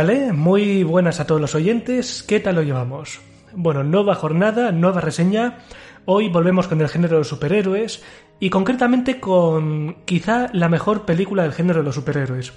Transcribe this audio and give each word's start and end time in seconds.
Muy 0.00 0.82
buenas 0.82 1.20
a 1.20 1.26
todos 1.26 1.42
los 1.42 1.54
oyentes. 1.54 2.22
¿Qué 2.22 2.40
tal 2.40 2.54
lo 2.54 2.62
llevamos? 2.62 3.20
Bueno, 3.52 3.84
nueva 3.84 4.14
jornada, 4.14 4.72
nueva 4.72 5.02
reseña. 5.02 5.58
Hoy 6.06 6.30
volvemos 6.30 6.68
con 6.68 6.80
el 6.80 6.88
género 6.88 7.16
de 7.16 7.18
los 7.18 7.28
superhéroes 7.28 8.02
y 8.38 8.48
concretamente 8.48 9.20
con 9.20 9.96
quizá 10.06 10.48
la 10.54 10.70
mejor 10.70 11.04
película 11.04 11.42
del 11.42 11.52
género 11.52 11.80
de 11.80 11.84
los 11.84 11.96
superhéroes. 11.96 12.54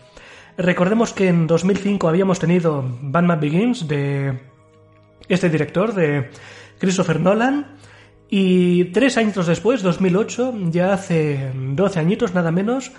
Recordemos 0.58 1.12
que 1.12 1.28
en 1.28 1.46
2005 1.46 2.08
habíamos 2.08 2.40
tenido 2.40 2.82
Batman 3.02 3.42
Begins 3.42 3.90
de 3.90 4.40
este 5.28 5.50
director, 5.50 5.94
de 5.94 6.30
Christopher 6.80 7.20
Nolan, 7.20 7.76
y 8.30 8.86
tres 8.86 9.18
años 9.18 9.46
después, 9.46 9.84
2008, 9.84 10.54
ya 10.70 10.94
hace 10.94 11.52
12 11.54 12.00
añitos 12.00 12.34
nada 12.34 12.52
menos, 12.52 12.94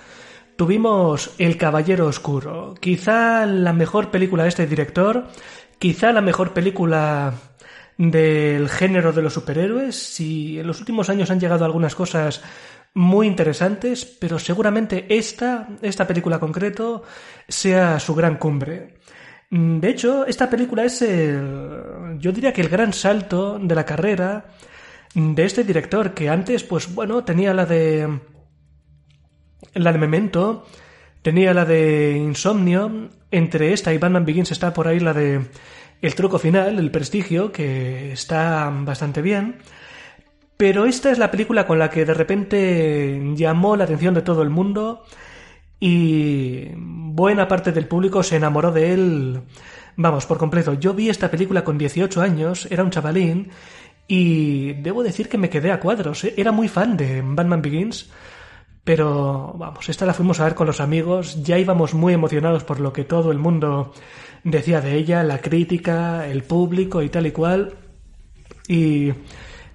tuvimos 0.57 1.35
El 1.39 1.57
Caballero 1.57 2.07
Oscuro. 2.07 2.75
Quizá 2.81 3.47
la 3.47 3.73
mejor 3.73 4.11
película 4.11 4.45
de 4.45 4.49
este 4.51 4.67
director, 4.67 5.29
quizá 5.79 6.13
la 6.13 6.21
mejor 6.21 6.53
película 6.53 7.35
del 7.97 8.69
género 8.69 9.13
de 9.13 9.23
los 9.23 9.35
superhéroes. 9.35 9.97
Si 9.97 10.59
en 10.59 10.67
los 10.67 10.81
últimos 10.81 11.11
años 11.11 11.31
han 11.31 11.41
llegado 11.41 11.65
algunas 11.65 11.95
cosas 11.95 12.43
muy 12.95 13.27
interesantes, 13.27 14.05
pero 14.05 14.39
seguramente 14.39 15.07
esta, 15.09 15.69
esta 15.83 16.07
película 16.07 16.39
concreto, 16.39 17.03
sea 17.49 17.99
su 17.99 18.15
gran 18.15 18.37
cumbre. 18.37 18.95
De 19.51 19.89
hecho, 19.89 20.27
esta 20.27 20.49
película 20.49 20.85
es 20.85 21.03
el, 21.03 22.19
yo 22.19 22.33
diría 22.33 22.53
que 22.53 22.61
el 22.61 22.69
gran 22.69 22.93
salto 22.93 23.59
de 23.59 23.75
la 23.75 23.85
carrera 23.85 24.47
de 25.15 25.45
este 25.45 25.63
director 25.63 26.13
que 26.15 26.29
antes, 26.29 26.65
pues 26.65 26.93
bueno, 26.93 27.25
tenía 27.25 27.55
la 27.55 27.67
de 27.67 28.21
la 29.75 29.93
de 29.93 29.99
Memento, 29.99 30.67
tenía 31.23 31.55
la 31.55 31.65
de 31.65 32.17
Insomnio, 32.17 33.09
entre 33.31 33.73
esta 33.73 33.93
y 33.93 33.99
Batman 33.99 34.25
Begins 34.25 34.53
está 34.53 34.73
por 34.73 34.87
ahí 34.87 35.01
la 35.01 35.13
de 35.13 35.41
El 36.03 36.15
truco 36.15 36.39
final, 36.39 36.79
El 36.79 36.91
prestigio, 36.91 37.51
que 37.51 38.13
está 38.13 38.71
bastante 38.73 39.23
bien. 39.23 39.57
Pero 40.57 40.85
esta 40.85 41.11
es 41.11 41.19
la 41.19 41.31
película 41.31 41.67
con 41.67 41.79
la 41.79 41.91
que 41.91 42.05
de 42.05 42.15
repente 42.15 43.21
llamó 43.35 43.77
la 43.77 43.85
atención 43.85 44.15
de 44.15 44.23
todo 44.23 44.43
el 44.43 44.51
mundo 44.51 45.05
y 45.81 46.69
buena 46.77 47.49
parte 47.49 47.73
del 47.73 47.87
público 47.87 48.23
se 48.23 48.37
enamoró 48.37 48.71
de 48.71 48.93
él, 48.93 49.43
vamos, 49.97 50.27
por 50.27 50.39
completo. 50.39 50.75
Yo 50.75 50.95
vi 50.95 51.11
esta 51.11 51.31
película 51.31 51.65
con 51.65 51.77
18 51.77 52.21
años, 52.21 52.69
era 52.71 52.85
un 52.85 52.91
chavalín, 52.91 53.51
y 54.07 54.75
debo 54.75 55.03
decir 55.03 55.29
que 55.29 55.39
me 55.39 55.51
quedé 55.51 55.73
a 55.73 55.81
cuadros. 55.81 56.25
Era 56.25 56.53
muy 56.53 56.69
fan 56.69 56.97
de 56.97 57.23
Batman 57.25 57.63
Begins 57.63 58.11
pero 58.85 59.55
vamos, 59.57 59.89
esta 59.89 60.07
la 60.07 60.15
fuimos 60.15 60.41
a 60.41 60.45
ver 60.45 60.55
con 60.55 60.67
los 60.67 60.81
amigos, 60.81 61.43
ya 61.43 61.59
íbamos 61.59 61.95
muy 61.95 62.13
emocionados 62.13 62.65
por 62.65 62.81
lo 62.81 62.93
que 62.93 63.05
todo 63.05 63.33
el 63.33 63.39
mundo 63.39 63.93
decía 64.45 64.81
de 64.81 64.95
ella, 64.95 65.23
la 65.23 65.41
crítica, 65.41 66.29
el 66.29 66.43
público 66.43 67.03
y 67.03 67.09
tal 67.09 67.27
y 67.27 67.33
cual. 67.33 67.75
Y 68.69 69.13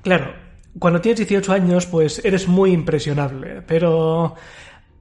claro, 0.04 0.34
cuando 0.78 1.02
tienes 1.02 1.20
18 1.20 1.52
años, 1.52 1.88
pues 1.88 2.24
eres 2.24 2.48
muy 2.48 2.72
impresionable, 2.72 3.64
pero 3.64 4.36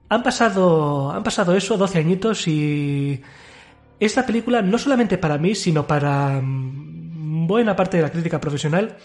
han 0.09 0.23
pasado, 0.23 1.11
han 1.11 1.23
pasado 1.23 1.55
eso, 1.55 1.77
12 1.77 1.99
añitos 1.99 2.47
y 2.47 3.21
esta 3.99 4.25
película, 4.25 4.61
no 4.61 4.77
solamente 4.77 5.17
para 5.17 5.37
mí, 5.37 5.53
sino 5.53 5.85
para 5.85 6.41
buena 6.43 7.75
parte 7.75 7.97
de 7.97 8.03
la 8.03 8.11
crítica 8.11 8.41
profesional, 8.41 8.97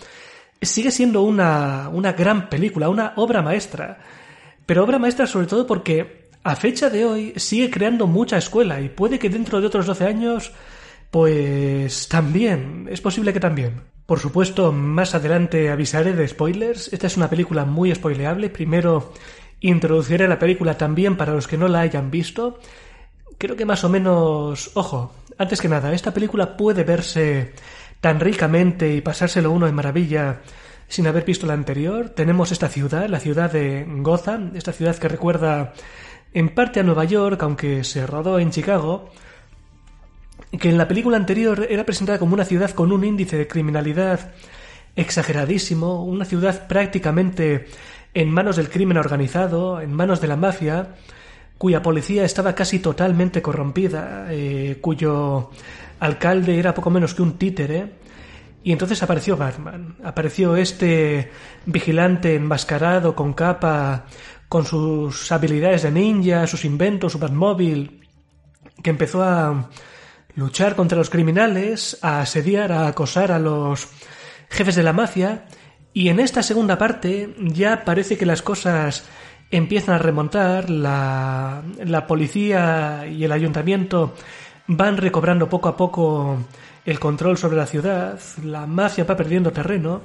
sigue 0.62 0.90
siendo 0.90 1.22
una, 1.22 1.90
una 1.90 2.12
gran 2.12 2.48
película, 2.48 2.88
una 2.88 3.12
obra 3.16 3.42
maestra. 3.42 3.98
Pero 4.66 4.84
obra 4.84 4.98
maestra 4.98 5.26
sobre 5.26 5.46
todo 5.46 5.66
porque 5.66 6.28
a 6.42 6.56
fecha 6.56 6.90
de 6.90 7.04
hoy 7.04 7.32
sigue 7.36 7.70
creando 7.70 8.06
mucha 8.06 8.36
escuela 8.36 8.80
y 8.80 8.88
puede 8.88 9.18
que 9.18 9.30
dentro 9.30 9.60
de 9.60 9.66
otros 9.66 9.86
12 9.86 10.06
años, 10.06 10.52
pues 11.10 12.08
también, 12.08 12.86
es 12.90 13.00
posible 13.00 13.32
que 13.32 13.40
también. 13.40 13.82
Por 14.06 14.20
supuesto, 14.20 14.70
más 14.70 15.14
adelante 15.14 15.70
avisaré 15.70 16.12
de 16.12 16.28
spoilers. 16.28 16.92
Esta 16.92 17.06
es 17.06 17.16
una 17.16 17.30
película 17.30 17.64
muy 17.64 17.94
spoileable. 17.94 18.50
Primero 18.50 19.14
introduciré 19.60 20.28
la 20.28 20.38
película 20.38 20.76
también 20.76 21.16
para 21.16 21.32
los 21.32 21.48
que 21.48 21.56
no 21.56 21.68
la 21.68 21.80
hayan 21.80 22.10
visto. 22.10 22.58
Creo 23.38 23.56
que 23.56 23.64
más 23.64 23.82
o 23.84 23.88
menos... 23.88 24.70
Ojo, 24.74 25.14
antes 25.38 25.60
que 25.60 25.68
nada, 25.68 25.94
esta 25.94 26.12
película 26.12 26.56
puede 26.56 26.84
verse 26.84 27.54
tan 28.02 28.20
ricamente 28.20 28.94
y 28.94 29.00
pasárselo 29.00 29.50
uno 29.50 29.64
de 29.64 29.72
maravilla 29.72 30.42
sin 30.88 31.06
haber 31.06 31.24
visto 31.24 31.46
la 31.46 31.54
anterior. 31.54 32.10
Tenemos 32.10 32.52
esta 32.52 32.68
ciudad, 32.68 33.08
la 33.08 33.20
ciudad 33.20 33.52
de 33.52 33.86
Gotham, 33.88 34.52
esta 34.54 34.72
ciudad 34.72 34.96
que 34.96 35.08
recuerda 35.08 35.72
en 36.32 36.48
parte 36.48 36.80
a 36.80 36.82
Nueva 36.82 37.04
York, 37.04 37.42
aunque 37.42 37.84
se 37.84 38.06
rodó 38.06 38.38
en 38.38 38.50
Chicago, 38.50 39.10
que 40.58 40.68
en 40.68 40.78
la 40.78 40.88
película 40.88 41.16
anterior 41.16 41.66
era 41.70 41.84
presentada 41.84 42.18
como 42.18 42.34
una 42.34 42.44
ciudad 42.44 42.70
con 42.70 42.92
un 42.92 43.04
índice 43.04 43.36
de 43.36 43.46
criminalidad 43.46 44.32
exageradísimo, 44.96 46.04
una 46.04 46.24
ciudad 46.24 46.66
prácticamente 46.68 47.66
en 48.14 48.30
manos 48.30 48.56
del 48.56 48.70
crimen 48.70 48.96
organizado, 48.96 49.80
en 49.80 49.92
manos 49.92 50.20
de 50.20 50.28
la 50.28 50.36
mafia, 50.36 50.94
cuya 51.58 51.82
policía 51.82 52.24
estaba 52.24 52.54
casi 52.54 52.78
totalmente 52.78 53.42
corrompida, 53.42 54.26
eh, 54.30 54.78
cuyo 54.80 55.50
alcalde 56.00 56.58
era 56.58 56.74
poco 56.74 56.90
menos 56.90 57.14
que 57.14 57.22
un 57.22 57.38
títere, 57.38 58.03
y 58.64 58.72
entonces 58.72 59.02
apareció 59.02 59.36
Batman. 59.36 59.98
Apareció 60.02 60.56
este 60.56 61.30
vigilante 61.66 62.34
enmascarado 62.34 63.14
con 63.14 63.34
capa, 63.34 64.06
con 64.48 64.64
sus 64.64 65.30
habilidades 65.30 65.82
de 65.82 65.90
ninja, 65.90 66.46
sus 66.46 66.64
inventos, 66.64 67.12
su 67.12 67.18
Batmóvil, 67.18 68.08
que 68.82 68.88
empezó 68.88 69.22
a 69.22 69.68
luchar 70.34 70.76
contra 70.76 70.96
los 70.96 71.10
criminales, 71.10 71.98
a 72.00 72.22
asediar, 72.22 72.72
a 72.72 72.86
acosar 72.86 73.32
a 73.32 73.38
los 73.38 73.86
jefes 74.48 74.76
de 74.76 74.82
la 74.82 74.94
mafia. 74.94 75.44
Y 75.92 76.08
en 76.08 76.18
esta 76.18 76.42
segunda 76.42 76.78
parte 76.78 77.34
ya 77.40 77.84
parece 77.84 78.16
que 78.16 78.24
las 78.24 78.40
cosas 78.40 79.04
empiezan 79.50 79.96
a 79.96 79.98
remontar, 79.98 80.70
la, 80.70 81.62
la 81.84 82.06
policía 82.06 83.06
y 83.06 83.24
el 83.24 83.32
ayuntamiento 83.32 84.14
van 84.68 84.96
recobrando 84.96 85.50
poco 85.50 85.68
a 85.68 85.76
poco 85.76 86.38
el 86.84 86.98
control 86.98 87.38
sobre 87.38 87.56
la 87.56 87.66
ciudad, 87.66 88.18
la 88.42 88.66
mafia 88.66 89.04
va 89.04 89.16
perdiendo 89.16 89.52
terreno 89.52 90.02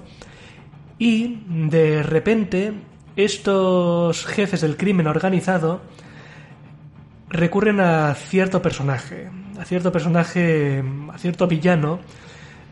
y 0.97 1.44
de 1.47 2.03
repente 2.03 2.73
estos 3.16 4.25
jefes 4.25 4.62
del 4.62 4.78
crimen 4.78 5.07
organizado 5.07 5.81
recurren 7.29 7.79
a 7.79 8.13
cierto 8.16 8.62
personaje, 8.62 9.29
a 9.59 9.66
cierto 9.66 9.91
personaje, 9.91 10.84
a 11.12 11.18
cierto 11.18 11.47
villano 11.47 12.00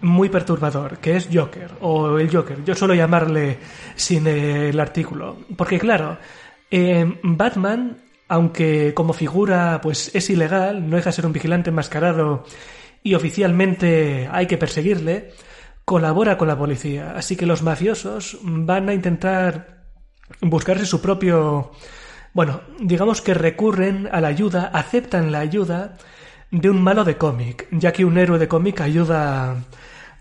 muy 0.02 0.30
perturbador, 0.30 1.00
que 1.00 1.16
es 1.16 1.28
Joker, 1.32 1.72
o 1.82 2.20
el 2.20 2.30
Joker. 2.34 2.64
Yo 2.64 2.76
suelo 2.76 2.94
llamarle 2.94 3.58
sin 3.96 4.28
el 4.28 4.80
artículo. 4.80 5.38
Porque 5.56 5.80
claro, 5.80 6.18
eh, 6.70 7.20
Batman, 7.24 7.98
aunque 8.28 8.94
como 8.94 9.14
figura 9.14 9.80
pues 9.82 10.12
es 10.14 10.30
ilegal, 10.30 10.88
no 10.88 10.96
deja 10.96 11.10
de 11.10 11.16
ser 11.16 11.26
un 11.26 11.34
vigilante 11.34 11.72
enmascarado 11.72 12.46
y 13.08 13.16
oficialmente 13.16 14.28
hay 14.30 14.48
que 14.48 14.58
perseguirle, 14.58 15.32
colabora 15.86 16.38
con 16.38 16.50
la 16.50 16.58
policía. 16.58 17.14
Así 17.16 17.38
que 17.38 17.46
los 17.46 17.64
mafiosos 17.64 18.38
van 18.42 18.90
a 18.90 18.94
intentar 18.94 19.86
buscarse 20.42 20.86
su 20.86 21.00
propio... 21.00 21.72
Bueno, 22.34 22.60
digamos 22.82 23.22
que 23.22 23.34
recurren 23.34 24.10
a 24.12 24.20
la 24.20 24.28
ayuda, 24.28 24.72
aceptan 24.74 25.32
la 25.32 25.40
ayuda 25.40 25.96
de 26.52 26.70
un 26.70 26.82
malo 26.82 27.06
de 27.06 27.16
cómic, 27.16 27.70
ya 27.72 27.94
que 27.94 28.04
un 28.04 28.18
héroe 28.18 28.40
de 28.40 28.50
cómic 28.50 28.82
ayuda 28.82 29.56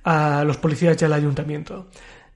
a 0.04 0.44
los 0.44 0.56
policías 0.58 1.02
y 1.02 1.04
al 1.06 1.12
ayuntamiento. 1.12 1.88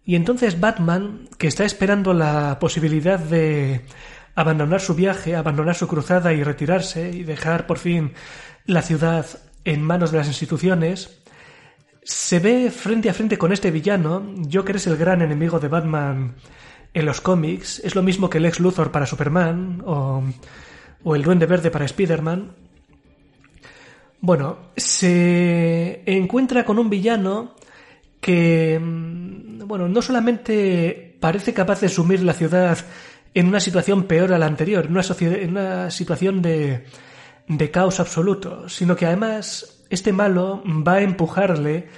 Y 0.05 0.17
entonces 0.17 0.59
Batman, 0.59 1.29
que 1.39 1.47
está 1.47 1.65
esperando 1.65 2.13
la 2.13 2.59
posibilidad 2.59 3.21
de 3.21 3.83
abandonar 4.35 4.81
su 4.81 4.97
viaje, 4.97 5.37
abandonar 5.37 5.77
su 5.77 5.87
cruzada 5.87 6.33
y 6.33 6.43
retirarse 6.43 7.09
y 7.09 7.23
dejar 7.23 7.69
por 7.69 7.79
fin 7.79 8.15
la 8.67 8.83
ciudad 8.83 9.27
en 9.71 9.83
manos 9.83 10.11
de 10.11 10.19
las 10.19 10.27
instituciones, 10.27 11.23
se 12.03 12.41
ve 12.41 12.73
frente 12.73 13.09
a 13.09 13.15
frente 13.15 13.39
con 13.39 13.53
este 13.53 13.71
villano. 13.71 14.35
Joker 14.53 14.77
es 14.77 14.89
el 14.89 14.97
gran 14.97 15.23
enemigo 15.23 15.61
de 15.61 15.69
Batman 15.69 16.35
en 16.93 17.07
los 17.07 17.21
cómics. 17.21 17.81
Es 17.85 17.95
lo 17.95 18.03
mismo 18.03 18.29
que 18.29 18.39
el 18.39 18.53
Luthor 18.59 18.91
para 18.91 19.07
Superman 19.07 19.81
o, 19.87 20.25
o 21.05 21.15
el 21.15 21.23
Duende 21.23 21.47
Verde 21.47 21.71
para 21.71 21.85
Spider-Man. 21.85 22.53
Bueno, 24.21 24.59
se 24.77 26.03
encuentra 26.05 26.65
con 26.65 26.81
un 26.81 26.91
villano 26.91 27.55
que, 28.21 28.77
mm, 28.77 29.69
bueno, 29.69 29.89
no 29.89 30.03
solamente 30.03 31.17
parece 31.21 31.55
capaz 31.55 31.81
de 31.81 31.89
sumir 31.89 32.23
la 32.23 32.33
ciudad 32.33 32.77
en 33.35 33.47
una 33.47 33.61
situación 33.61 34.05
peor 34.05 34.33
a 34.33 34.39
la 34.39 34.47
anterior, 34.47 34.87
en 34.87 34.91
una, 34.91 35.03
en 35.21 35.51
una 35.51 35.91
situación 35.93 36.43
de, 36.43 36.87
de 37.51 37.71
caos 37.73 37.99
absoluto, 37.99 38.69
sino 38.69 38.95
que 38.95 39.07
además 39.07 39.83
este 39.91 40.13
malo 40.13 40.63
va 40.67 40.95
a 40.95 41.03
empujarle 41.03 41.89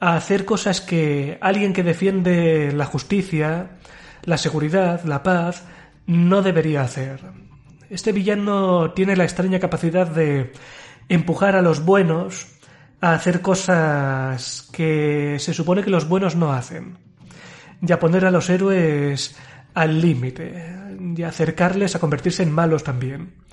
a 0.00 0.16
hacer 0.16 0.44
cosas 0.44 0.80
que 0.80 1.38
alguien 1.40 1.72
que 1.72 1.84
defiende 1.84 2.72
la 2.72 2.86
justicia, 2.86 3.78
la 4.24 4.36
seguridad, 4.36 5.04
la 5.04 5.22
paz, 5.22 5.64
no 6.06 6.42
debería 6.42 6.82
hacer. 6.82 7.20
Este 7.88 8.10
villano 8.10 8.90
tiene 8.92 9.14
la 9.14 9.22
extraña 9.22 9.60
capacidad 9.60 10.08
de 10.08 10.52
empujar 11.08 11.54
a 11.54 11.62
los 11.62 11.84
buenos 11.84 12.48
a 13.00 13.14
hacer 13.14 13.42
cosas 13.42 14.68
que 14.72 15.36
se 15.38 15.54
supone 15.54 15.84
que 15.84 15.90
los 15.90 16.08
buenos 16.08 16.34
no 16.34 16.52
hacen. 16.52 16.98
Y 17.80 17.92
a 17.92 18.00
poner 18.00 18.24
a 18.24 18.32
los 18.32 18.50
héroes 18.50 19.36
al 19.72 20.00
límite. 20.00 20.74
Y 21.16 21.22
acercarles 21.22 21.94
a 21.94 22.00
convertirse 22.00 22.42
en 22.42 22.50
malos 22.50 22.82
también. 22.82 23.45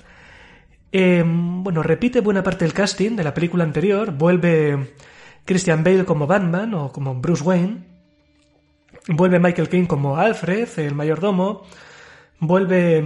Em, 0.96 1.64
bueno, 1.64 1.82
repite 1.82 2.20
buena 2.20 2.44
parte 2.44 2.64
del 2.64 2.72
casting 2.72 3.16
de 3.16 3.24
la 3.24 3.34
película 3.34 3.64
anterior. 3.64 4.12
Vuelve 4.12 4.94
Christian 5.44 5.82
Bale 5.82 6.04
como 6.04 6.28
Batman 6.28 6.72
o 6.74 6.92
como 6.92 7.16
Bruce 7.16 7.42
Wayne. 7.42 7.82
Vuelve 9.08 9.40
Michael 9.40 9.68
Caine 9.68 9.88
como 9.88 10.16
Alfred, 10.16 10.68
el 10.76 10.94
mayordomo. 10.94 11.62
Vuelve 12.38 12.98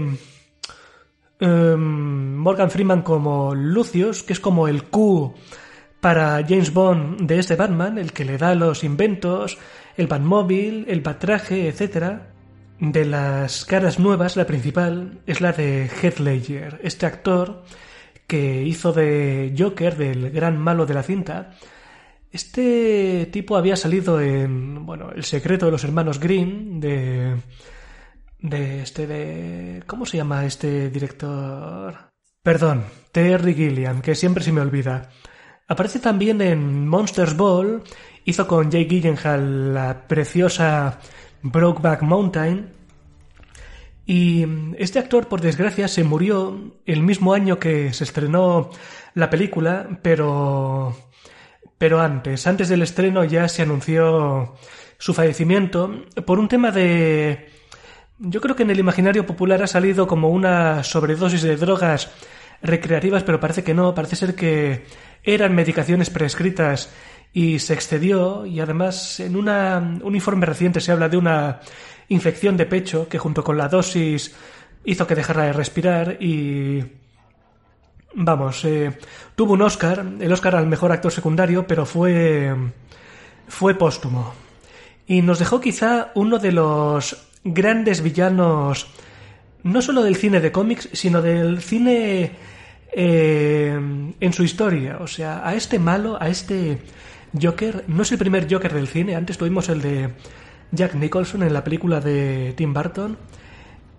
em, 1.40 2.36
Morgan 2.36 2.70
Freeman 2.70 3.00
como 3.00 3.54
Lucius, 3.54 4.22
que 4.22 4.34
es 4.34 4.40
como 4.40 4.68
el 4.68 4.82
Q 4.84 5.32
para 6.02 6.44
James 6.46 6.74
Bond 6.74 7.22
de 7.22 7.38
este 7.38 7.56
Batman, 7.56 7.96
el 7.96 8.12
que 8.12 8.26
le 8.26 8.36
da 8.36 8.54
los 8.54 8.84
inventos, 8.84 9.56
el 9.96 10.08
Batmóvil, 10.08 10.84
el 10.88 11.00
Batraje, 11.00 11.68
etc. 11.68 12.27
De 12.80 13.04
las 13.04 13.64
caras 13.64 13.98
nuevas, 13.98 14.36
la 14.36 14.46
principal 14.46 15.20
es 15.26 15.40
la 15.40 15.52
de 15.52 15.88
Heath 15.88 16.20
Ledger, 16.20 16.80
este 16.84 17.06
actor 17.06 17.64
que 18.28 18.62
hizo 18.62 18.92
de 18.92 19.52
Joker, 19.58 19.96
del 19.96 20.30
gran 20.30 20.58
malo 20.58 20.86
de 20.86 20.94
la 20.94 21.02
cinta. 21.02 21.54
Este 22.30 23.28
tipo 23.32 23.56
había 23.56 23.74
salido 23.74 24.20
en, 24.20 24.86
bueno, 24.86 25.10
El 25.10 25.24
secreto 25.24 25.66
de 25.66 25.72
los 25.72 25.82
hermanos 25.82 26.20
Green, 26.20 26.78
de... 26.78 27.36
de 28.38 28.82
este 28.82 29.06
de... 29.08 29.82
¿cómo 29.86 30.06
se 30.06 30.18
llama 30.18 30.44
este 30.44 30.88
director? 30.90 32.10
Perdón, 32.42 32.84
Terry 33.10 33.54
Gilliam, 33.54 34.00
que 34.02 34.14
siempre 34.14 34.44
se 34.44 34.52
me 34.52 34.60
olvida. 34.60 35.10
Aparece 35.66 35.98
también 35.98 36.40
en 36.42 36.86
Monsters 36.86 37.36
Ball, 37.36 37.82
hizo 38.24 38.46
con 38.46 38.70
Jake 38.70 38.88
Gyllenhaal 38.88 39.74
la 39.74 40.06
preciosa 40.06 41.00
Brokeback 41.42 42.02
Mountain. 42.02 42.70
Y 44.06 44.46
este 44.78 44.98
actor, 44.98 45.28
por 45.28 45.40
desgracia, 45.40 45.86
se 45.86 46.02
murió 46.02 46.72
el 46.86 47.02
mismo 47.02 47.34
año 47.34 47.58
que 47.58 47.92
se 47.92 48.04
estrenó 48.04 48.70
la 49.14 49.30
película, 49.30 50.00
pero. 50.02 50.96
Pero 51.76 52.00
antes, 52.00 52.46
antes 52.46 52.68
del 52.68 52.82
estreno 52.82 53.22
ya 53.22 53.48
se 53.48 53.62
anunció 53.62 54.56
su 54.98 55.14
fallecimiento 55.14 56.06
por 56.26 56.38
un 56.38 56.48
tema 56.48 56.70
de. 56.70 57.50
Yo 58.18 58.40
creo 58.40 58.56
que 58.56 58.64
en 58.64 58.70
el 58.70 58.80
imaginario 58.80 59.26
popular 59.26 59.62
ha 59.62 59.68
salido 59.68 60.08
como 60.08 60.30
una 60.30 60.82
sobredosis 60.82 61.42
de 61.42 61.56
drogas 61.56 62.10
recreativas, 62.62 63.22
pero 63.22 63.38
parece 63.38 63.62
que 63.62 63.74
no, 63.74 63.94
parece 63.94 64.16
ser 64.16 64.34
que 64.34 64.86
eran 65.22 65.54
medicaciones 65.54 66.10
prescritas 66.10 66.90
y 67.32 67.58
se 67.58 67.74
excedió 67.74 68.46
y 68.46 68.60
además 68.60 69.20
en 69.20 69.36
un 69.36 70.14
informe 70.14 70.46
reciente 70.46 70.80
se 70.80 70.92
habla 70.92 71.08
de 71.08 71.16
una 71.16 71.60
infección 72.08 72.56
de 72.56 72.66
pecho 72.66 73.08
que 73.08 73.18
junto 73.18 73.44
con 73.44 73.58
la 73.58 73.68
dosis 73.68 74.34
hizo 74.84 75.06
que 75.06 75.14
dejara 75.14 75.44
de 75.44 75.52
respirar 75.52 76.16
y 76.20 76.82
vamos 78.14 78.64
eh, 78.64 78.98
tuvo 79.36 79.52
un 79.52 79.62
Oscar 79.62 80.04
el 80.18 80.32
Oscar 80.32 80.56
al 80.56 80.66
mejor 80.66 80.90
actor 80.90 81.12
secundario 81.12 81.66
pero 81.66 81.84
fue 81.84 82.54
fue 83.46 83.74
póstumo 83.74 84.32
y 85.06 85.20
nos 85.22 85.38
dejó 85.38 85.60
quizá 85.60 86.12
uno 86.14 86.38
de 86.38 86.52
los 86.52 87.28
grandes 87.44 88.02
villanos 88.02 88.88
no 89.62 89.82
solo 89.82 90.02
del 90.02 90.16
cine 90.16 90.40
de 90.40 90.50
cómics 90.50 90.88
sino 90.92 91.20
del 91.20 91.60
cine 91.60 92.32
eh, 92.90 93.78
en 94.20 94.32
su 94.32 94.42
historia. 94.42 94.98
O 95.00 95.06
sea, 95.06 95.46
a 95.46 95.54
este 95.54 95.78
malo, 95.78 96.16
a 96.20 96.28
este 96.28 96.78
Joker, 97.40 97.84
no 97.88 98.02
es 98.02 98.12
el 98.12 98.18
primer 98.18 98.52
Joker 98.52 98.72
del 98.72 98.88
cine. 98.88 99.16
Antes 99.16 99.38
tuvimos 99.38 99.68
el 99.68 99.82
de 99.82 100.10
Jack 100.72 100.94
Nicholson 100.94 101.42
en 101.42 101.52
la 101.52 101.64
película 101.64 102.00
de 102.00 102.54
Tim 102.56 102.72
Burton. 102.72 103.16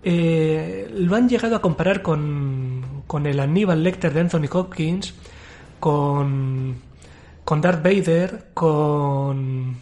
Eh, 0.02 0.90
lo 0.94 1.14
han 1.14 1.28
llegado 1.28 1.56
a 1.56 1.60
comparar 1.60 2.02
con, 2.02 3.02
con 3.06 3.26
el 3.26 3.38
Aníbal 3.40 3.82
Lecter 3.82 4.12
de 4.12 4.20
Anthony 4.20 4.48
Hopkins, 4.50 5.14
con, 5.78 6.76
con 7.44 7.60
Darth 7.60 7.82
Vader, 7.82 8.50
con, 8.54 9.76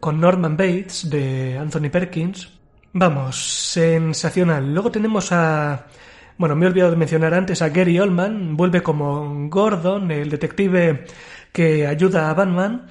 con 0.00 0.20
Norman 0.20 0.56
Bates 0.56 1.08
de 1.08 1.56
Anthony 1.58 1.90
Perkins. 1.90 2.50
Vamos, 2.92 3.36
sensacional. 3.72 4.72
Luego 4.72 4.90
tenemos 4.90 5.30
a 5.32 5.86
bueno, 6.38 6.54
me 6.54 6.66
he 6.66 6.68
olvidado 6.68 6.90
de 6.90 6.98
mencionar 6.98 7.32
antes 7.32 7.62
a 7.62 7.70
Gary 7.70 7.98
Oldman, 7.98 8.58
vuelve 8.58 8.82
como 8.82 9.48
Gordon, 9.48 10.10
el 10.10 10.28
detective 10.28 11.06
que 11.56 11.86
ayuda 11.86 12.28
a 12.28 12.34
Batman. 12.34 12.86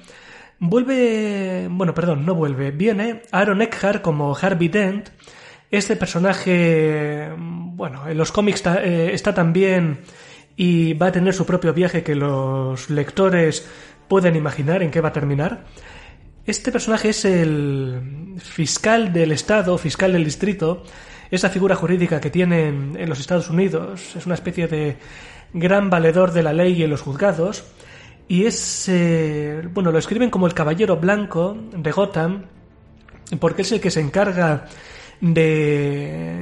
Vuelve, 0.58 1.68
bueno, 1.70 1.94
perdón, 1.94 2.26
no 2.26 2.34
vuelve, 2.34 2.72
viene 2.72 3.22
Aaron 3.30 3.62
Eckhart 3.62 4.02
como 4.02 4.36
Harvey 4.36 4.66
Dent. 4.66 5.10
Este 5.70 5.94
personaje, 5.94 7.30
bueno, 7.38 8.08
en 8.08 8.18
los 8.18 8.32
cómics 8.32 8.64
eh, 8.66 9.10
está 9.12 9.32
también 9.32 10.00
y 10.56 10.94
va 10.94 11.06
a 11.06 11.12
tener 11.12 11.32
su 11.32 11.46
propio 11.46 11.72
viaje 11.74 12.02
que 12.02 12.16
los 12.16 12.90
lectores 12.90 13.68
pueden 14.08 14.34
imaginar 14.34 14.82
en 14.82 14.90
qué 14.90 15.00
va 15.00 15.10
a 15.10 15.12
terminar. 15.12 15.66
Este 16.44 16.72
personaje 16.72 17.10
es 17.10 17.24
el 17.24 18.34
fiscal 18.38 19.12
del 19.12 19.30
estado, 19.30 19.78
fiscal 19.78 20.12
del 20.12 20.24
distrito, 20.24 20.82
esa 21.30 21.50
figura 21.50 21.76
jurídica 21.76 22.20
que 22.20 22.30
tienen 22.30 22.96
en 22.98 23.08
los 23.08 23.20
Estados 23.20 23.48
Unidos. 23.48 24.16
Es 24.16 24.26
una 24.26 24.34
especie 24.34 24.66
de 24.66 24.96
gran 25.52 25.88
valedor 25.88 26.32
de 26.32 26.42
la 26.42 26.52
ley 26.52 26.82
en 26.82 26.90
los 26.90 27.02
juzgados. 27.02 27.62
Y 28.28 28.44
es, 28.44 28.88
eh, 28.88 29.62
bueno, 29.72 29.92
lo 29.92 29.98
escriben 29.98 30.30
como 30.30 30.46
el 30.46 30.54
caballero 30.54 30.96
blanco 30.96 31.56
de 31.72 31.92
Gotham, 31.92 32.42
porque 33.38 33.62
es 33.62 33.72
el 33.72 33.80
que 33.80 33.90
se 33.90 34.00
encarga 34.00 34.66
de, 35.20 36.40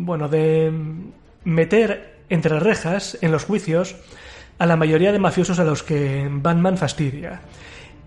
bueno, 0.00 0.28
de 0.28 0.72
meter 1.44 2.20
entre 2.28 2.60
rejas 2.60 3.18
en 3.20 3.32
los 3.32 3.44
juicios 3.44 3.96
a 4.58 4.66
la 4.66 4.76
mayoría 4.76 5.12
de 5.12 5.18
mafiosos 5.18 5.58
a 5.58 5.64
los 5.64 5.82
que 5.82 6.28
Batman 6.30 6.76
fastidia. 6.76 7.40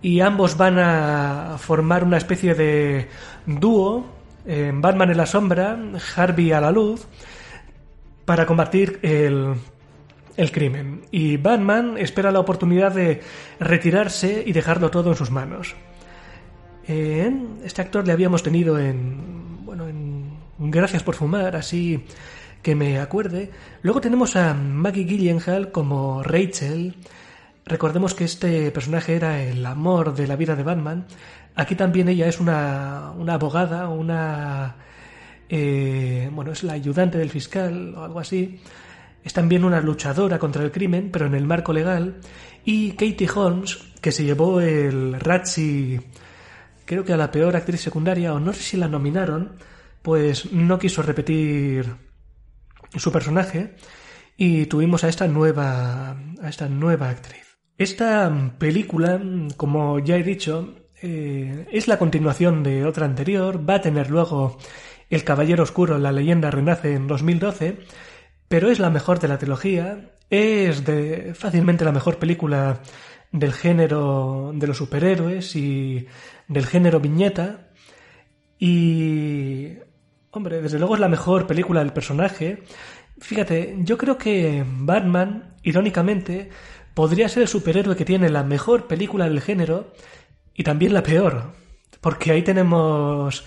Y 0.02 0.20
ambos 0.22 0.56
van 0.58 0.78
a 0.78 1.56
formar 1.58 2.04
una 2.04 2.18
especie 2.18 2.54
de 2.54 3.08
dúo 3.46 4.06
Batman 4.46 5.12
en 5.12 5.18
la 5.18 5.26
sombra, 5.26 5.78
Harvey 6.16 6.52
a 6.54 6.62
la 6.62 6.72
luz, 6.72 7.06
para 8.26 8.46
combatir 8.46 9.00
el, 9.02 9.56
el 10.38 10.52
crimen. 10.52 11.02
Y 11.12 11.38
Batman 11.38 11.98
espera 11.98 12.32
la 12.32 12.40
oportunidad 12.40 12.94
de 12.94 13.22
retirarse 13.60 14.44
y 14.46 14.54
dejarlo 14.54 14.90
todo 14.92 15.10
en 15.10 15.16
sus 15.18 15.32
manos. 15.32 15.76
este 16.88 17.82
actor 17.82 18.08
le 18.08 18.14
habíamos 18.14 18.44
tenido 18.44 18.80
en. 18.80 19.66
Bueno, 19.66 19.90
en 19.90 20.18
Gracias 20.60 21.04
por 21.04 21.14
fumar, 21.14 21.56
así 21.56 22.04
que 22.64 22.74
me 22.74 23.00
acuerde. 23.00 23.52
Luego 23.84 24.02
tenemos 24.02 24.36
a 24.36 24.56
Maggie 24.56 25.04
Gyllenhaal 25.06 25.72
como 25.72 26.24
Rachel. 26.24 26.96
Recordemos 27.64 28.16
que 28.16 28.24
este 28.24 28.72
personaje 28.72 29.16
era 29.16 29.44
el 29.44 29.64
amor 29.66 30.16
de 30.16 30.26
la 30.26 30.36
vida 30.36 30.56
de 30.56 30.64
Batman. 30.64 31.06
Aquí 31.56 31.76
también 31.76 32.10
ella 32.10 32.28
es 32.28 32.40
una, 32.40 33.12
una 33.18 33.36
abogada, 33.36 33.88
una... 33.90 34.76
Eh, 35.50 36.30
bueno, 36.34 36.52
es 36.52 36.64
la 36.64 36.74
ayudante 36.74 37.20
del 37.20 37.30
fiscal 37.30 37.94
o 37.96 38.04
algo 38.04 38.20
así. 38.20 38.60
Es 39.28 39.34
también 39.34 39.66
una 39.66 39.82
luchadora 39.82 40.40
contra 40.40 40.64
el 40.64 40.72
crimen, 40.72 41.10
pero 41.12 41.26
en 41.26 41.36
el 41.36 41.46
marco 41.46 41.74
legal. 41.74 42.22
Y 42.64 42.92
Katie 42.92 43.28
Holmes, 43.36 43.78
que 44.00 44.14
se 44.14 44.24
llevó 44.24 44.62
el 44.62 45.20
Razzie, 45.20 46.00
creo 46.86 47.04
que 47.04 47.12
a 47.12 47.18
la 47.18 47.30
peor 47.30 47.58
actriz 47.58 47.82
secundaria, 47.82 48.34
o 48.34 48.40
no 48.40 48.54
sé 48.54 48.62
si 48.62 48.78
la 48.78 48.88
nominaron, 48.88 49.58
pues 50.02 50.54
no 50.54 50.80
quiso 50.80 51.02
repetir 51.02 51.94
su 52.96 53.12
personaje 53.12 53.76
y 54.38 54.68
tuvimos 54.68 55.04
a 55.04 55.10
esta 55.10 55.28
nueva 55.28 56.12
a 56.42 56.48
esta 56.48 56.70
nueva 56.70 57.10
actriz. 57.10 57.58
Esta 57.78 58.54
película, 58.58 59.22
como 59.58 60.00
ya 60.00 60.16
he 60.16 60.24
dicho, 60.24 60.74
eh, 61.02 61.68
es 61.70 61.90
la 61.90 62.00
continuación 62.00 62.64
de 62.64 62.86
otra 62.86 63.06
anterior, 63.06 63.70
va 63.70 63.76
a 63.76 63.82
tener 63.82 64.10
luego 64.10 64.58
El 65.10 65.26
Caballero 65.26 65.64
Oscuro, 65.64 65.98
la 65.98 66.14
leyenda 66.14 66.50
renace 66.50 66.94
en 66.94 67.08
2012, 67.08 67.80
pero 68.48 68.70
es 68.72 68.80
la 68.80 68.90
mejor 68.90 69.20
de 69.20 69.28
la 69.28 69.38
trilogía, 69.38 70.12
es 70.30 70.86
de, 70.86 71.34
fácilmente 71.34 71.86
la 71.86 71.92
mejor 71.92 72.18
película 72.18 72.82
del 73.32 73.54
género 73.54 74.52
de 74.54 74.68
los 74.68 74.78
superhéroes 74.78 75.56
y 75.56 76.08
del 76.48 76.66
género 76.66 77.00
viñeta 77.00 77.68
y 78.60 79.74
hombre, 80.32 80.62
desde 80.62 80.80
luego 80.80 80.96
es 80.96 81.02
la 81.02 81.10
mejor 81.10 81.48
película 81.48 81.82
del 81.82 81.94
personaje. 81.94 82.64
Fíjate, 83.20 83.76
yo 83.80 83.98
creo 83.98 84.18
que 84.18 84.64
Batman, 84.66 85.56
irónicamente, 85.64 86.50
podría 86.94 87.30
ser 87.30 87.44
el 87.44 87.48
superhéroe 87.48 87.96
que 87.96 88.06
tiene 88.06 88.30
la 88.30 88.44
mejor 88.44 88.88
película 88.88 89.26
del 89.26 89.42
género 89.42 89.94
y 90.54 90.64
también 90.64 90.94
la 90.94 91.04
peor, 91.04 91.54
porque 92.02 92.32
ahí 92.32 92.44
tenemos 92.44 93.46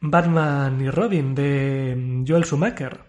Batman 0.00 0.80
y 0.80 0.90
Robin 0.90 1.34
de 1.34 2.24
Joel 2.26 2.44
Schumacher. 2.44 3.05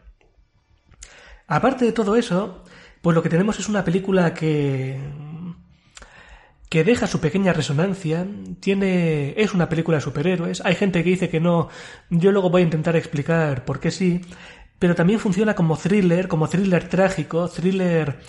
Aparte 1.48 1.86
de 1.86 1.92
todo 1.94 2.16
eso, 2.16 2.64
pues 3.02 3.16
lo 3.16 3.24
que 3.24 3.30
tenemos 3.30 3.60
es 3.60 3.70
una 3.70 3.84
película 3.84 4.34
que 4.34 5.00
que 6.70 6.84
deja 6.84 7.08
su 7.08 7.22
pequeña 7.22 7.54
resonancia, 7.54 8.28
tiene 8.60 9.34
es 9.38 9.54
una 9.54 9.70
película 9.70 9.98
de 9.98 10.02
superhéroes, 10.02 10.62
hay 10.66 10.76
gente 10.76 11.04
que 11.04 11.12
dice 11.12 11.30
que 11.30 11.40
no, 11.40 11.70
yo 12.10 12.32
luego 12.32 12.50
voy 12.50 12.62
a 12.62 12.66
intentar 12.66 12.96
explicar 12.96 13.64
por 13.64 13.80
qué 13.80 13.90
sí, 13.90 14.22
pero 14.80 14.96
también 14.96 15.20
funciona 15.20 15.56
como 15.56 15.78
thriller, 15.78 16.28
como 16.28 16.50
thriller 16.50 16.88
trágico, 16.90 17.48
thriller 17.48 18.20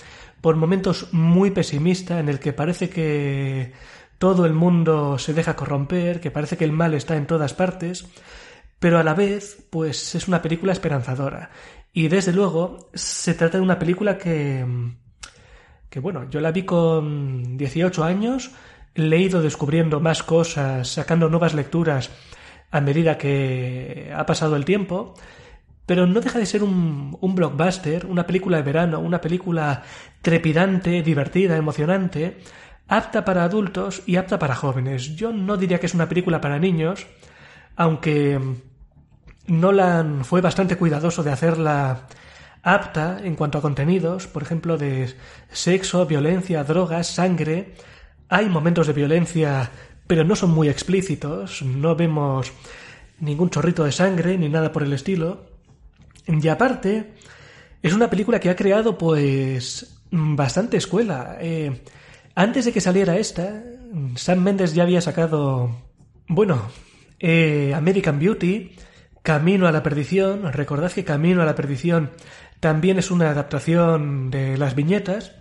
por 0.41 0.55
momentos 0.57 1.09
muy 1.13 1.51
pesimista 1.51 2.21
en 2.21 2.29
el 2.29 2.39
que 2.39 2.53
parece 2.53 2.89
que 2.89 3.73
todo 4.19 4.47
el 4.47 4.53
mundo 4.53 5.19
se 5.19 5.35
deja 5.35 5.57
corromper, 5.57 6.21
que 6.21 6.31
parece 6.31 6.57
que 6.57 6.65
el 6.65 6.73
mal 6.73 6.95
está 6.95 7.17
en 7.17 7.27
todas 7.27 7.55
partes, 7.55 8.07
pero 8.79 8.99
a 8.99 9.03
la 9.03 9.15
vez, 9.15 9.67
pues 9.71 10.15
es 10.15 10.29
una 10.29 10.43
película 10.43 10.73
esperanzadora. 10.73 11.51
Y 11.93 12.09
desde 12.09 12.33
luego, 12.33 12.91
se 12.95 13.35
trata 13.35 13.59
de 13.59 13.65
una 13.65 13.79
película 13.79 14.19
que 14.19 14.65
que 15.91 16.01
bueno, 16.01 16.29
yo 16.31 16.41
la 16.41 16.53
vi 16.53 16.65
con 16.65 17.57
18 17.57 18.05
años, 18.05 18.51
he 18.95 19.17
ido 19.19 19.41
descubriendo 19.41 20.01
más 20.01 20.23
cosas, 20.23 20.89
sacando 20.89 21.29
nuevas 21.29 21.55
lecturas 21.55 22.11
a 22.71 22.81
medida 22.81 23.17
que 23.17 24.13
ha 24.15 24.27
pasado 24.27 24.57
el 24.57 24.65
tiempo, 24.65 25.15
pero 25.87 26.07
no 26.07 26.21
deja 26.21 26.39
de 26.39 26.47
ser 26.47 26.63
un, 26.63 27.17
un 27.21 27.35
blockbuster, 27.35 28.05
una 28.05 28.27
película 28.27 28.59
de 28.59 28.63
verano, 28.63 29.01
una 29.01 29.21
película 29.21 29.83
trepidante, 30.21 31.03
divertida, 31.03 31.57
emocionante, 31.57 32.39
apta 32.89 33.25
para 33.25 33.45
adultos 33.45 34.03
y 34.07 34.17
apta 34.17 34.39
para 34.39 34.55
jóvenes. 34.55 35.17
Yo 35.17 35.33
no 35.33 35.57
diría 35.57 35.81
que 35.81 35.87
es 35.87 35.95
una 35.95 36.09
película 36.09 36.43
para 36.43 36.59
niños, 36.59 37.07
aunque 37.77 38.39
Nolan 39.49 40.25
fue 40.25 40.41
bastante 40.41 40.77
cuidadoso 40.77 41.23
de 41.23 41.33
hacerla 41.33 42.07
apta 42.63 43.19
en 43.23 43.35
cuanto 43.35 43.59
a 43.59 43.63
contenidos, 43.63 44.27
por 44.27 44.43
ejemplo, 44.43 44.77
de 44.77 45.15
sexo, 45.51 46.07
violencia, 46.07 46.65
drogas, 46.65 47.07
sangre. 47.09 47.75
Hay 48.29 48.49
momentos 48.49 48.87
de 48.87 48.93
violencia, 48.93 49.71
pero 50.07 50.23
no 50.23 50.37
son 50.37 50.51
muy 50.51 50.69
explícitos, 50.69 51.63
no 51.63 51.97
vemos 51.97 52.53
ningún 53.21 53.51
chorrito 53.51 53.85
de 53.85 53.93
sangre 53.93 54.37
ni 54.37 54.49
nada 54.49 54.71
por 54.71 54.83
el 54.83 54.93
estilo. 54.93 55.47
Y 56.27 56.47
aparte, 56.49 57.15
es 57.83 57.95
una 57.95 58.11
película 58.11 58.39
que 58.39 58.51
ha 58.51 58.57
creado 58.57 58.99
pues 58.99 60.03
bastante 60.11 60.77
escuela. 60.77 61.39
Eh, 61.41 61.83
antes 62.35 62.67
de 62.67 62.73
que 62.73 62.81
saliera 62.81 63.17
esta, 63.17 63.63
Sam 64.17 64.43
Mendes 64.43 64.75
ya 64.75 64.83
había 64.83 65.01
sacado, 65.01 65.75
bueno, 66.29 66.71
eh, 67.19 67.73
American 67.75 68.19
Beauty, 68.19 68.77
Camino 69.29 69.67
a 69.67 69.73
la 69.73 69.83
Perdición. 69.83 70.51
Recordad 70.55 70.91
que 70.91 71.05
Camino 71.05 71.43
a 71.43 71.45
la 71.45 71.55
Perdición 71.55 72.13
también 72.61 72.99
es 72.99 73.11
una 73.11 73.29
adaptación 73.29 74.31
de 74.31 74.57
las 74.57 74.75
viñetas. 74.75 75.33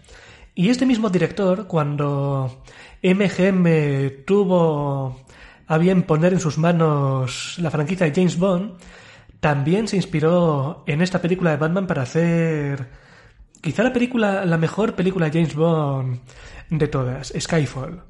Y 0.55 0.67
este 0.67 0.85
mismo 0.85 1.09
director, 1.09 1.67
cuando 1.67 2.63
MGM 3.01 4.25
tuvo 4.25 5.21
a 5.67 5.77
bien 5.77 6.03
poner 6.03 6.33
en 6.33 6.41
sus 6.41 6.57
manos 6.57 7.55
la 7.59 7.71
franquicia 7.71 8.05
de 8.05 8.13
James 8.13 8.37
Bond, 8.37 8.73
también 9.39 9.87
se 9.87 9.95
inspiró 9.95 10.83
en 10.85 11.01
esta 11.01 11.21
película 11.21 11.51
de 11.51 11.57
Batman 11.57 11.87
para 11.87 12.01
hacer 12.01 12.89
quizá 13.61 13.83
la 13.83 13.93
película, 13.93 14.43
la 14.43 14.57
mejor 14.57 14.95
película 14.95 15.29
de 15.29 15.31
James 15.31 15.55
Bond 15.55 16.19
de 16.69 16.87
todas, 16.89 17.31
Skyfall. 17.39 18.03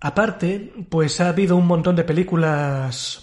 Aparte, 0.00 0.72
pues 0.88 1.20
ha 1.20 1.28
habido 1.28 1.56
un 1.56 1.66
montón 1.66 1.94
de 1.94 2.04
películas 2.04 3.22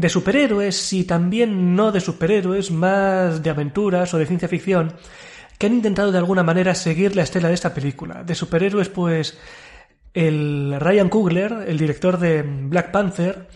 de 0.00 0.08
superhéroes 0.08 0.92
y 0.94 1.04
también 1.04 1.76
no 1.76 1.92
de 1.92 2.00
superhéroes, 2.00 2.70
más 2.70 3.42
de 3.42 3.50
aventuras 3.50 4.14
o 4.14 4.18
de 4.18 4.24
ciencia 4.24 4.48
ficción, 4.48 4.94
que 5.58 5.66
han 5.66 5.74
intentado 5.74 6.10
de 6.10 6.18
alguna 6.18 6.42
manera 6.42 6.74
seguir 6.74 7.14
la 7.14 7.22
estela 7.22 7.48
de 7.48 7.54
esta 7.54 7.74
película. 7.74 8.24
De 8.24 8.34
superhéroes, 8.34 8.88
pues 8.88 9.38
el 10.14 10.74
Ryan 10.80 11.10
Coogler, 11.10 11.66
el 11.68 11.76
director 11.76 12.18
de 12.18 12.42
Black 12.42 12.90
Panther, 12.90 13.48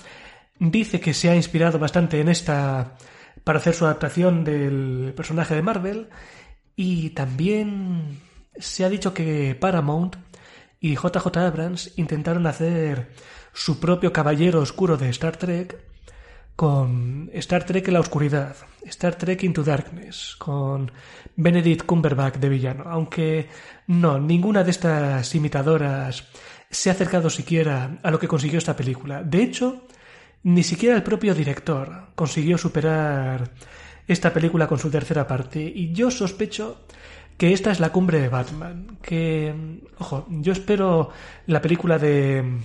dice 0.59 1.01
que 1.01 1.15
se 1.15 1.31
ha 1.31 1.35
inspirado 1.35 1.79
bastante 1.79 2.21
en 2.21 2.29
esta 2.29 2.95
para 3.43 3.59
hacer 3.59 3.75
su 3.75 3.87
adaptación 3.87 4.45
del 4.45 5.13
personaje 5.17 5.55
de 5.55 5.63
Marvel 5.63 6.09
y 6.77 7.11
también 7.11 8.21
se 8.57 8.85
ha 8.85 8.91
dicho 8.91 9.13
que 9.15 9.57
Paramount 9.59 10.17
y 10.79 10.95
JJ 10.95 11.39
Abrams 11.39 11.93
intentaron 11.97 12.47
hacer 12.47 13.13
su 13.55 13.81
propio 13.81 14.13
caballero 14.13 14.61
oscuro 14.61 14.97
de 14.97 15.09
Star 15.09 15.37
Trek 15.37 15.94
con 16.57 17.31
Star 17.33 17.65
Trek 17.65 17.89
en 17.89 17.95
la 17.95 18.01
oscuridad, 18.01 18.57
Star 18.85 19.17
Trek 19.17 19.43
Into 19.43 19.65
Darkness, 19.65 20.37
con 20.39 20.91
Benedict 21.37 21.85
Cumberbatch 21.85 22.37
de 22.37 22.49
villano, 22.49 22.85
aunque 22.87 23.49
no, 23.89 24.19
ninguna 24.19 24.63
de 24.63 24.71
estas 24.71 25.35
imitadoras 25.35 26.29
se 26.71 26.91
ha 26.91 26.93
acercado 26.93 27.31
siquiera 27.31 27.99
a 28.03 28.11
lo 28.11 28.19
que 28.19 28.29
consiguió 28.29 28.59
esta 28.59 28.77
película. 28.77 29.23
De 29.23 29.43
hecho, 29.43 29.87
ni 30.45 30.63
siquiera 30.63 30.95
el 30.95 31.03
propio 31.03 31.35
director 31.35 32.09
consiguió 32.15 32.57
superar 32.59 33.51
esta 34.07 34.33
película 34.33 34.67
con 34.67 34.79
su 34.79 34.91
tercera 34.91 35.27
parte, 35.27 35.61
y 35.61 35.93
yo 35.93 36.11
sospecho 36.11 36.87
que 37.37 37.53
esta 37.53 37.73
es 37.73 37.81
la 37.81 37.91
cumbre 37.91 38.21
de 38.21 38.29
Batman, 38.29 38.99
que, 39.03 39.81
ojo, 39.99 40.27
yo 40.29 40.53
espero 40.53 41.11
la 41.47 41.61
película 41.61 41.99
de... 41.99 42.61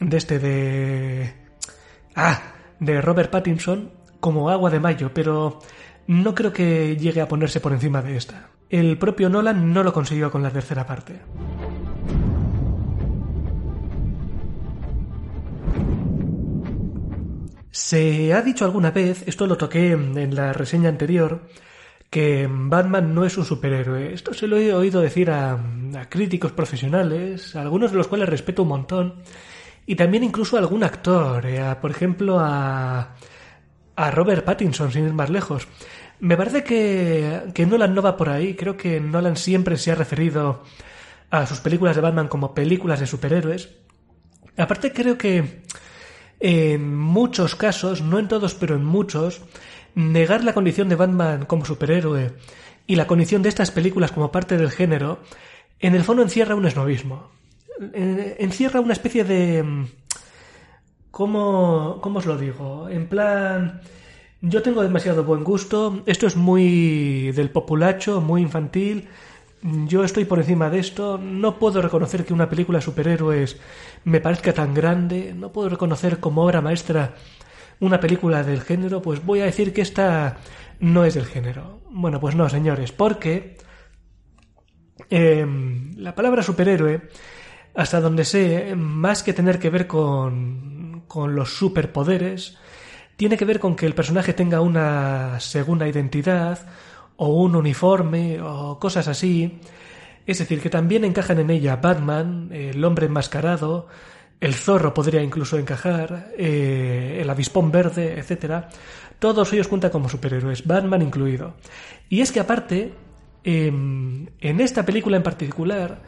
de 0.00 0.16
este 0.16 0.38
de... 0.38 1.34
Ah, 2.14 2.54
de 2.80 3.00
Robert 3.00 3.30
Pattinson 3.30 3.90
como 4.20 4.50
agua 4.50 4.70
de 4.70 4.80
mayo, 4.80 5.12
pero 5.14 5.58
no 6.06 6.34
creo 6.34 6.52
que 6.52 6.96
llegue 6.96 7.20
a 7.20 7.28
ponerse 7.28 7.60
por 7.60 7.72
encima 7.72 8.02
de 8.02 8.16
esta. 8.16 8.50
El 8.70 8.98
propio 8.98 9.28
Nolan 9.28 9.72
no 9.72 9.82
lo 9.82 9.92
consiguió 9.92 10.30
con 10.30 10.42
la 10.42 10.50
tercera 10.50 10.86
parte. 10.86 11.20
Se 17.70 18.34
ha 18.34 18.42
dicho 18.42 18.64
alguna 18.64 18.90
vez, 18.90 19.22
esto 19.26 19.46
lo 19.46 19.56
toqué 19.56 19.92
en 19.92 20.34
la 20.34 20.52
reseña 20.52 20.88
anterior, 20.88 21.42
que 22.10 22.48
Batman 22.50 23.14
no 23.14 23.24
es 23.24 23.38
un 23.38 23.44
superhéroe. 23.44 24.12
Esto 24.12 24.34
se 24.34 24.46
lo 24.46 24.56
he 24.56 24.74
oído 24.74 25.00
decir 25.00 25.30
a, 25.30 25.52
a 25.52 26.08
críticos 26.08 26.52
profesionales, 26.52 27.54
algunos 27.56 27.90
de 27.90 27.98
los 27.98 28.08
cuales 28.08 28.28
respeto 28.28 28.62
un 28.62 28.68
montón, 28.68 29.14
y 29.88 29.96
también 29.96 30.22
incluso 30.22 30.56
a 30.56 30.60
algún 30.60 30.84
actor, 30.84 31.46
eh, 31.46 31.74
por 31.80 31.90
ejemplo 31.90 32.38
a, 32.38 33.14
a 33.96 34.10
Robert 34.10 34.44
Pattinson, 34.44 34.92
sin 34.92 35.06
ir 35.06 35.14
más 35.14 35.30
lejos. 35.30 35.66
Me 36.20 36.36
parece 36.36 36.62
que, 36.62 37.44
que 37.54 37.64
Nolan 37.64 37.94
no 37.94 38.02
va 38.02 38.14
por 38.14 38.28
ahí. 38.28 38.54
Creo 38.54 38.76
que 38.76 39.00
Nolan 39.00 39.38
siempre 39.38 39.78
se 39.78 39.90
ha 39.90 39.94
referido 39.94 40.62
a 41.30 41.46
sus 41.46 41.60
películas 41.60 41.96
de 41.96 42.02
Batman 42.02 42.28
como 42.28 42.52
películas 42.52 43.00
de 43.00 43.06
superhéroes. 43.06 43.70
Aparte 44.58 44.92
creo 44.92 45.16
que 45.16 45.62
en 46.38 46.94
muchos 46.94 47.54
casos, 47.54 48.02
no 48.02 48.18
en 48.18 48.28
todos, 48.28 48.52
pero 48.52 48.74
en 48.74 48.84
muchos, 48.84 49.40
negar 49.94 50.44
la 50.44 50.52
condición 50.52 50.90
de 50.90 50.96
Batman 50.96 51.46
como 51.46 51.64
superhéroe 51.64 52.34
y 52.86 52.96
la 52.96 53.06
condición 53.06 53.40
de 53.40 53.48
estas 53.48 53.70
películas 53.70 54.12
como 54.12 54.30
parte 54.30 54.58
del 54.58 54.70
género, 54.70 55.20
en 55.80 55.94
el 55.94 56.04
fondo 56.04 56.22
encierra 56.22 56.56
un 56.56 56.66
esnovismo 56.66 57.37
encierra 57.94 58.80
una 58.80 58.92
especie 58.92 59.24
de... 59.24 59.62
Mm, 59.62 59.86
¿Cómo, 61.10 61.98
¿Cómo 62.00 62.18
os 62.18 62.26
lo 62.26 62.38
digo? 62.38 62.88
En 62.88 63.08
plan... 63.08 63.80
Yo 64.40 64.62
tengo 64.62 64.84
demasiado 64.84 65.24
buen 65.24 65.42
gusto, 65.42 66.04
esto 66.06 66.28
es 66.28 66.36
muy 66.36 67.32
del 67.32 67.50
populacho, 67.50 68.20
muy 68.20 68.40
infantil, 68.40 69.08
yo 69.62 70.04
estoy 70.04 70.24
por 70.24 70.38
encima 70.38 70.70
de 70.70 70.78
esto, 70.78 71.18
no 71.18 71.58
puedo 71.58 71.82
reconocer 71.82 72.24
que 72.24 72.32
una 72.32 72.48
película 72.48 72.78
de 72.78 72.84
superhéroes 72.84 73.56
me 74.04 74.20
parezca 74.20 74.52
tan 74.52 74.72
grande, 74.74 75.34
no 75.34 75.50
puedo 75.50 75.68
reconocer 75.68 76.20
como 76.20 76.44
obra 76.44 76.60
maestra 76.60 77.14
una 77.80 77.98
película 77.98 78.44
del 78.44 78.60
género, 78.60 79.02
pues 79.02 79.24
voy 79.24 79.40
a 79.40 79.46
decir 79.46 79.72
que 79.72 79.82
esta 79.82 80.36
no 80.78 81.04
es 81.04 81.14
del 81.14 81.26
género. 81.26 81.80
Bueno, 81.90 82.20
pues 82.20 82.36
no, 82.36 82.48
señores, 82.48 82.92
porque 82.92 83.56
em, 85.10 85.92
la 85.96 86.14
palabra 86.14 86.44
superhéroe 86.44 87.08
hasta 87.74 88.00
donde 88.00 88.24
sé, 88.24 88.74
más 88.76 89.22
que 89.22 89.32
tener 89.32 89.58
que 89.58 89.70
ver 89.70 89.86
con, 89.86 91.02
con 91.06 91.34
los 91.34 91.56
superpoderes, 91.56 92.56
tiene 93.16 93.36
que 93.36 93.44
ver 93.44 93.58
con 93.58 93.74
que 93.74 93.86
el 93.86 93.94
personaje 93.94 94.32
tenga 94.32 94.60
una 94.60 95.40
segunda 95.40 95.88
identidad 95.88 96.60
o 97.16 97.28
un 97.28 97.56
uniforme 97.56 98.40
o 98.40 98.78
cosas 98.78 99.08
así. 99.08 99.58
Es 100.26 100.38
decir, 100.38 100.60
que 100.60 100.70
también 100.70 101.04
encajan 101.04 101.40
en 101.40 101.50
ella 101.50 101.76
Batman, 101.76 102.50
el 102.52 102.84
hombre 102.84 103.06
enmascarado, 103.06 103.88
el 104.40 104.54
zorro 104.54 104.94
podría 104.94 105.22
incluso 105.22 105.58
encajar, 105.58 106.32
eh, 106.38 107.18
el 107.20 107.28
avispón 107.28 107.72
verde, 107.72 108.20
etc. 108.20 108.66
Todos 109.18 109.52
ellos 109.52 109.66
cuentan 109.66 109.90
como 109.90 110.08
superhéroes, 110.08 110.64
Batman 110.64 111.02
incluido. 111.02 111.54
Y 112.08 112.20
es 112.20 112.30
que 112.30 112.38
aparte, 112.40 112.92
en 113.42 114.30
esta 114.40 114.84
película 114.84 115.16
en 115.16 115.22
particular, 115.22 116.02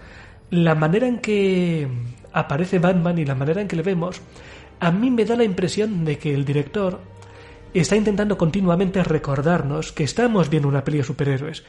la 0.50 0.74
manera 0.74 1.06
en 1.06 1.18
que 1.18 1.88
aparece 2.32 2.78
Batman 2.78 3.18
y 3.18 3.24
la 3.24 3.34
manera 3.34 3.60
en 3.60 3.68
que 3.68 3.76
le 3.76 3.82
vemos, 3.82 4.20
a 4.80 4.90
mí 4.90 5.10
me 5.10 5.24
da 5.24 5.36
la 5.36 5.44
impresión 5.44 6.04
de 6.04 6.18
que 6.18 6.34
el 6.34 6.44
director 6.44 7.00
está 7.74 7.96
intentando 7.96 8.36
continuamente 8.36 9.02
recordarnos 9.04 9.92
que 9.92 10.04
estamos 10.04 10.50
viendo 10.50 10.68
una 10.68 10.84
peli 10.84 10.98
de 10.98 11.04
superhéroes. 11.04 11.64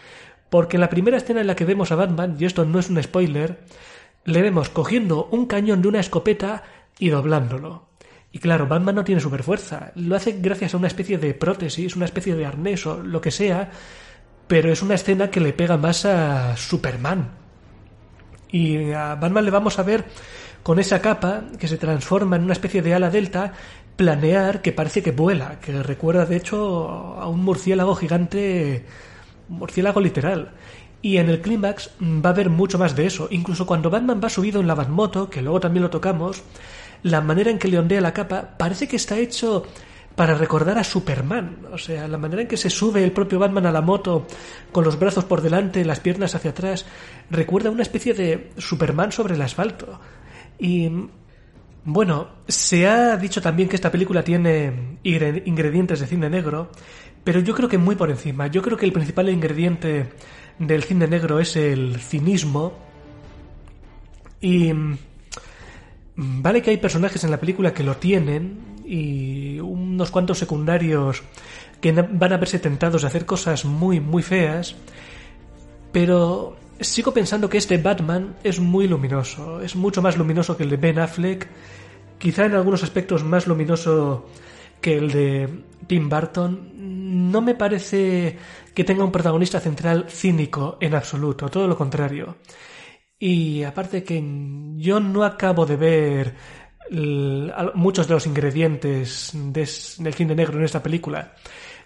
Porque 0.49 0.77
en 0.77 0.81
la 0.81 0.89
primera 0.89 1.17
escena 1.17 1.41
en 1.41 1.47
la 1.47 1.55
que 1.55 1.65
vemos 1.65 1.91
a 1.91 1.95
Batman, 1.95 2.35
y 2.39 2.45
esto 2.45 2.65
no 2.65 2.79
es 2.79 2.89
un 2.89 3.01
spoiler, 3.01 3.59
le 4.25 4.41
vemos 4.41 4.69
cogiendo 4.69 5.27
un 5.31 5.45
cañón 5.45 5.81
de 5.81 5.87
una 5.87 5.99
escopeta 5.99 6.63
y 6.99 7.09
doblándolo. 7.09 7.89
Y 8.31 8.39
claro, 8.39 8.67
Batman 8.67 8.95
no 8.95 9.03
tiene 9.03 9.21
superfuerza, 9.21 9.91
lo 9.95 10.15
hace 10.15 10.37
gracias 10.39 10.73
a 10.73 10.77
una 10.77 10.87
especie 10.87 11.17
de 11.17 11.33
prótesis, 11.33 11.95
una 11.95 12.05
especie 12.05 12.35
de 12.35 12.45
arnés 12.45 12.85
o 12.85 13.03
lo 13.03 13.19
que 13.19 13.31
sea, 13.31 13.71
pero 14.47 14.71
es 14.71 14.81
una 14.81 14.95
escena 14.95 15.29
que 15.29 15.41
le 15.41 15.53
pega 15.53 15.77
más 15.77 16.05
a 16.05 16.55
Superman. 16.55 17.40
Y 18.51 18.91
a 18.91 19.15
Batman 19.15 19.45
le 19.45 19.51
vamos 19.51 19.79
a 19.79 19.83
ver 19.83 20.05
con 20.63 20.79
esa 20.79 21.01
capa 21.01 21.43
que 21.57 21.67
se 21.67 21.77
transforma 21.77 22.35
en 22.35 22.43
una 22.43 22.53
especie 22.53 22.81
de 22.81 22.93
ala 22.93 23.09
delta 23.09 23.53
planear 23.95 24.61
que 24.61 24.71
parece 24.71 25.01
que 25.01 25.11
vuela, 25.11 25.59
que 25.59 25.83
recuerda 25.83 26.25
de 26.25 26.37
hecho 26.37 26.87
a 27.19 27.27
un 27.27 27.43
murciélago 27.43 27.95
gigante, 27.95 28.85
murciélago 29.47 29.99
literal. 29.99 30.51
Y 31.01 31.17
en 31.17 31.29
el 31.29 31.41
clímax 31.41 31.91
va 31.99 32.29
a 32.29 32.33
haber 32.33 32.49
mucho 32.49 32.77
más 32.77 32.95
de 32.95 33.07
eso. 33.07 33.27
Incluso 33.31 33.65
cuando 33.65 33.89
Batman 33.89 34.21
va 34.23 34.29
subido 34.29 34.61
en 34.61 34.67
la 34.67 34.75
Batmoto, 34.75 35.29
que 35.29 35.41
luego 35.41 35.59
también 35.59 35.83
lo 35.83 35.89
tocamos, 35.89 36.43
la 37.03 37.21
manera 37.21 37.49
en 37.49 37.57
que 37.57 37.67
le 37.67 37.79
ondea 37.79 38.01
la 38.01 38.13
capa 38.13 38.55
parece 38.57 38.87
que 38.87 38.97
está 38.97 39.17
hecho 39.17 39.65
para 40.15 40.35
recordar 40.35 40.77
a 40.77 40.83
Superman. 40.83 41.67
O 41.71 41.77
sea, 41.77 42.07
la 42.07 42.17
manera 42.17 42.41
en 42.41 42.47
que 42.47 42.57
se 42.57 42.69
sube 42.69 43.03
el 43.03 43.11
propio 43.11 43.39
Batman 43.39 43.65
a 43.65 43.71
la 43.71 43.81
moto 43.81 44.27
con 44.71 44.83
los 44.83 44.99
brazos 44.99 45.25
por 45.25 45.41
delante, 45.41 45.85
las 45.85 45.99
piernas 45.99 46.35
hacia 46.35 46.51
atrás, 46.51 46.85
recuerda 47.29 47.71
una 47.71 47.83
especie 47.83 48.13
de 48.13 48.51
Superman 48.57 49.11
sobre 49.11 49.35
el 49.35 49.41
asfalto. 49.41 49.99
Y 50.59 50.91
bueno, 51.83 52.27
se 52.47 52.87
ha 52.87 53.17
dicho 53.17 53.41
también 53.41 53.67
que 53.67 53.75
esta 53.75 53.91
película 53.91 54.23
tiene 54.23 54.99
ingredientes 55.03 55.99
de 55.99 56.07
cine 56.07 56.29
negro, 56.29 56.69
pero 57.23 57.39
yo 57.39 57.55
creo 57.55 57.69
que 57.69 57.77
muy 57.77 57.95
por 57.95 58.09
encima. 58.09 58.47
Yo 58.47 58.61
creo 58.61 58.77
que 58.77 58.85
el 58.85 58.93
principal 58.93 59.29
ingrediente 59.29 60.09
del 60.59 60.83
cine 60.83 61.07
negro 61.07 61.39
es 61.39 61.55
el 61.55 61.99
cinismo. 61.99 62.73
Y 64.39 64.71
vale 66.21 66.61
que 66.61 66.69
hay 66.69 66.77
personajes 66.77 67.23
en 67.23 67.31
la 67.31 67.39
película 67.39 67.73
que 67.73 67.83
lo 67.83 67.97
tienen 67.97 68.83
y 68.85 69.59
unos 69.59 70.11
cuantos 70.11 70.37
secundarios 70.37 71.23
que 71.79 71.91
van 71.91 72.33
a 72.33 72.37
verse 72.37 72.59
tentados 72.59 73.03
a 73.03 73.07
hacer 73.07 73.25
cosas 73.25 73.65
muy, 73.65 73.99
muy 73.99 74.21
feas, 74.21 74.75
pero 75.91 76.55
sigo 76.79 77.11
pensando 77.11 77.49
que 77.49 77.57
este 77.57 77.77
Batman 77.77 78.35
es 78.43 78.59
muy 78.59 78.87
luminoso, 78.87 79.61
es 79.61 79.75
mucho 79.75 80.01
más 80.01 80.15
luminoso 80.17 80.55
que 80.55 80.63
el 80.63 80.69
de 80.69 80.77
Ben 80.77 80.99
Affleck, 80.99 81.47
quizá 82.19 82.45
en 82.45 82.53
algunos 82.53 82.83
aspectos 82.83 83.23
más 83.23 83.47
luminoso 83.47 84.27
que 84.79 84.97
el 84.97 85.11
de 85.11 85.49
Tim 85.87 86.07
Burton. 86.07 87.31
No 87.31 87.41
me 87.41 87.55
parece 87.55 88.37
que 88.75 88.83
tenga 88.83 89.03
un 89.03 89.11
protagonista 89.11 89.59
central 89.59 90.05
cínico 90.07 90.77
en 90.79 90.93
absoluto, 90.93 91.49
todo 91.49 91.67
lo 91.67 91.77
contrario. 91.77 92.35
Y 93.21 93.63
aparte 93.63 94.03
que 94.03 94.19
yo 94.77 94.99
no 94.99 95.23
acabo 95.23 95.67
de 95.67 95.75
ver 95.75 96.35
muchos 97.75 98.07
de 98.07 98.15
los 98.15 98.25
ingredientes 98.25 99.29
del 99.35 100.13
cine 100.15 100.33
negro 100.33 100.57
en 100.57 100.65
esta 100.65 100.81
película. 100.81 101.35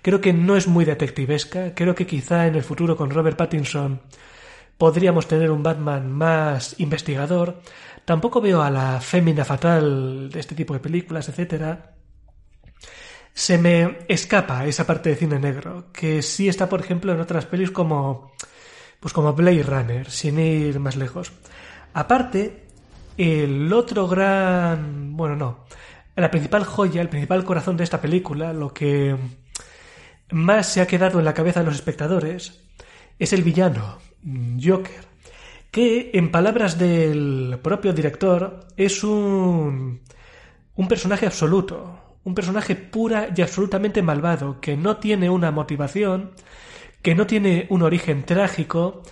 Creo 0.01 0.21
que 0.21 0.31
no 0.31 0.55
es 0.55 0.65
muy 0.65 0.85
detectivesca, 0.85 1.75
creo 1.75 1.93
que 1.93 2.07
quizá 2.07 2.47
en 2.47 2.55
el 2.55 2.63
futuro 2.63 2.95
con 2.95 3.09
Robert 3.09 3.35
Pattinson 3.35 3.99
podríamos 4.77 5.27
tener 5.27 5.51
un 5.51 5.61
Batman 5.61 6.09
más 6.09 6.79
investigador. 6.79 7.61
Tampoco 8.05 8.39
veo 8.39 8.61
a 8.61 8.71
la 8.71 9.01
fémina 9.01 9.43
fatal 9.43 10.29
de 10.29 10.39
este 10.39 10.55
tipo 10.55 10.73
de 10.73 10.79
películas, 10.79 11.27
etcétera 11.27 11.95
se 13.33 13.57
me 13.57 13.97
escapa 14.07 14.65
esa 14.65 14.87
parte 14.87 15.09
de 15.09 15.17
cine 15.17 15.37
negro, 15.37 15.91
que 15.91 16.21
sí 16.21 16.47
está, 16.47 16.69
por 16.69 16.79
ejemplo, 16.79 17.11
en 17.11 17.19
otras 17.19 17.45
pelis 17.45 17.69
como, 17.69 18.31
pues 18.99 19.13
como 19.13 19.33
Blade 19.33 19.63
Runner, 19.63 20.09
sin 20.09 20.39
ir 20.39 20.79
más 20.79 20.95
lejos. 20.95 21.31
Aparte, 21.93 22.65
el 23.17 23.71
otro 23.71 24.07
gran, 24.07 25.15
bueno, 25.15 25.35
no, 25.35 25.65
la 26.15 26.31
principal 26.31 26.63
joya, 26.63 27.01
el 27.01 27.09
principal 27.09 27.43
corazón 27.43 27.77
de 27.77 27.83
esta 27.83 28.01
película, 28.01 28.53
lo 28.53 28.73
que 28.73 29.15
más 30.31 30.67
se 30.67 30.81
ha 30.81 30.87
quedado 30.87 31.19
en 31.19 31.25
la 31.25 31.33
cabeza 31.33 31.59
de 31.59 31.65
los 31.67 31.75
espectadores, 31.75 32.61
es 33.19 33.33
el 33.33 33.43
villano, 33.43 33.99
Joker, 34.61 35.05
que, 35.71 36.11
en 36.13 36.31
palabras 36.31 36.77
del 36.77 37.59
propio 37.61 37.93
director, 37.93 38.67
es 38.75 39.03
un, 39.03 40.01
un 40.75 40.87
personaje 40.87 41.25
absoluto, 41.25 42.17
un 42.23 42.33
personaje 42.33 42.75
pura 42.75 43.29
y 43.35 43.41
absolutamente 43.41 44.01
malvado, 44.01 44.59
que 44.59 44.75
no 44.75 44.97
tiene 44.97 45.29
una 45.29 45.51
motivación, 45.51 46.31
que 47.05 47.13
no 47.13 47.27
tiene 47.27 47.67
un 47.69 47.83
origen 47.83 48.23
trágico, 48.23 49.03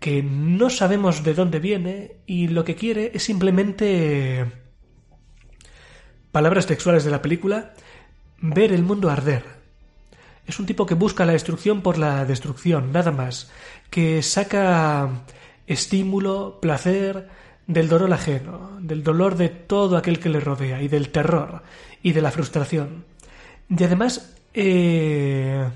que 0.00 0.22
no 0.22 0.70
sabemos 0.70 1.22
de 1.22 1.34
dónde 1.34 1.58
viene 1.58 2.16
y 2.24 2.48
lo 2.48 2.64
que 2.64 2.76
quiere 2.76 3.10
es 3.12 3.24
simplemente 3.24 4.46
palabras 6.32 6.66
textuales 6.66 7.04
de 7.04 7.10
la 7.10 7.20
película, 7.20 7.74
ver 8.40 8.72
el 8.72 8.84
mundo 8.84 9.10
arder. 9.10 9.42
Es 10.46 10.58
un 10.58 10.64
tipo 10.64 10.86
que 10.86 10.94
busca 10.94 11.26
la 11.26 11.34
destrucción 11.34 11.82
por 11.82 11.98
la 11.98 12.24
destrucción, 12.24 12.90
nada 12.90 13.12
más, 13.12 13.52
que 13.90 14.22
saca 14.22 15.26
estímulo, 15.66 16.58
placer, 16.62 17.28
del 17.66 17.90
dolor 17.90 18.14
ajeno, 18.14 18.78
del 18.80 19.02
dolor 19.02 19.36
de 19.36 19.50
todo 19.50 19.98
aquel 19.98 20.20
que 20.20 20.30
le 20.30 20.40
rodea 20.40 20.80
y 20.80 20.88
del 20.88 21.10
terror 21.10 21.62
y 22.02 22.12
de 22.12 22.22
la 22.22 22.30
frustración. 22.30 23.04
Y 23.68 23.84
además, 23.84 24.34
eh, 24.54 25.68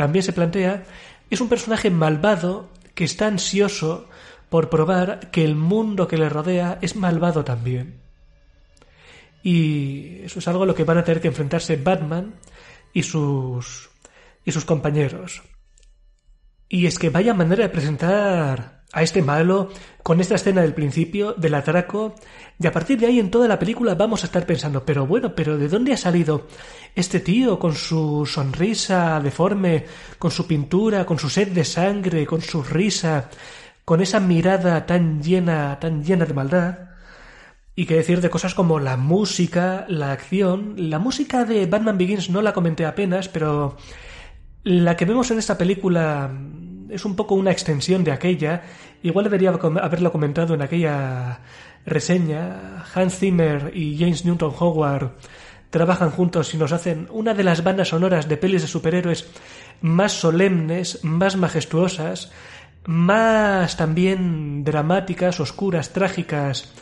también 0.00 0.22
se 0.22 0.32
plantea, 0.32 0.84
es 1.28 1.42
un 1.42 1.50
personaje 1.50 1.90
malvado 1.90 2.70
que 2.94 3.04
está 3.04 3.26
ansioso 3.26 4.08
por 4.48 4.70
probar 4.70 5.30
que 5.30 5.44
el 5.44 5.56
mundo 5.56 6.08
que 6.08 6.16
le 6.16 6.30
rodea 6.30 6.78
es 6.80 6.96
malvado 6.96 7.44
también. 7.44 8.00
Y 9.42 10.22
eso 10.22 10.38
es 10.38 10.48
algo 10.48 10.62
a 10.62 10.66
lo 10.66 10.74
que 10.74 10.84
van 10.84 10.96
a 10.96 11.04
tener 11.04 11.20
que 11.20 11.28
enfrentarse 11.28 11.76
Batman 11.76 12.32
y 12.94 13.02
sus 13.02 13.90
y 14.42 14.52
sus 14.52 14.64
compañeros. 14.64 15.42
Y 16.66 16.86
es 16.86 16.98
que 16.98 17.10
vaya 17.10 17.34
manera 17.34 17.64
de 17.64 17.68
presentar 17.68 18.79
a 18.92 19.02
este 19.02 19.22
malo 19.22 19.70
con 20.02 20.20
esta 20.20 20.34
escena 20.34 20.62
del 20.62 20.74
principio 20.74 21.34
del 21.34 21.54
atraco 21.54 22.14
y 22.58 22.66
a 22.66 22.72
partir 22.72 22.98
de 22.98 23.06
ahí 23.06 23.20
en 23.20 23.30
toda 23.30 23.46
la 23.48 23.58
película 23.58 23.94
vamos 23.94 24.22
a 24.22 24.26
estar 24.26 24.46
pensando 24.46 24.84
pero 24.84 25.06
bueno 25.06 25.34
pero 25.34 25.58
de 25.58 25.68
dónde 25.68 25.92
ha 25.92 25.96
salido 25.96 26.46
este 26.94 27.20
tío 27.20 27.58
con 27.58 27.74
su 27.74 28.26
sonrisa 28.26 29.20
deforme 29.20 29.84
con 30.18 30.30
su 30.30 30.46
pintura 30.46 31.06
con 31.06 31.18
su 31.18 31.30
sed 31.30 31.48
de 31.48 31.64
sangre 31.64 32.26
con 32.26 32.40
su 32.40 32.62
risa 32.62 33.30
con 33.84 34.00
esa 34.00 34.18
mirada 34.20 34.86
tan 34.86 35.22
llena 35.22 35.78
tan 35.78 36.02
llena 36.02 36.24
de 36.24 36.34
maldad 36.34 36.90
y 37.80 37.86
que 37.86 37.94
decir 37.94 38.20
de 38.20 38.28
cosas 38.28 38.54
como 38.54 38.78
la 38.78 38.98
música 38.98 39.86
la 39.88 40.12
acción. 40.12 40.74
La 40.76 40.98
música 40.98 41.46
de 41.46 41.64
Batman 41.64 41.96
Begins 41.96 42.28
no 42.28 42.42
la 42.42 42.52
comenté 42.52 42.84
apenas 42.84 43.28
pero 43.28 43.76
la 44.64 44.96
que 44.96 45.06
vemos 45.06 45.30
en 45.30 45.38
esta 45.38 45.56
película 45.56 46.30
es 46.90 47.04
un 47.04 47.16
poco 47.16 47.34
una 47.34 47.50
extensión 47.50 48.04
de 48.04 48.12
aquella. 48.12 48.62
Igual 49.02 49.24
debería 49.24 49.50
haberlo 49.50 50.12
comentado 50.12 50.54
en 50.54 50.62
aquella 50.62 51.40
reseña. 51.86 52.84
Hans 52.94 53.18
Zimmer 53.18 53.72
y 53.74 53.98
James 53.98 54.24
Newton 54.24 54.52
Howard 54.58 55.12
trabajan 55.70 56.10
juntos 56.10 56.52
y 56.54 56.58
nos 56.58 56.72
hacen 56.72 57.06
una 57.10 57.34
de 57.34 57.44
las 57.44 57.62
bandas 57.62 57.88
sonoras 57.88 58.28
de 58.28 58.36
pelis 58.36 58.62
de 58.62 58.68
superhéroes 58.68 59.30
más 59.80 60.12
solemnes, 60.12 61.04
más 61.04 61.36
majestuosas, 61.36 62.32
más 62.84 63.76
también 63.76 64.64
dramáticas, 64.64 65.40
oscuras, 65.40 65.92
trágicas 65.92 66.72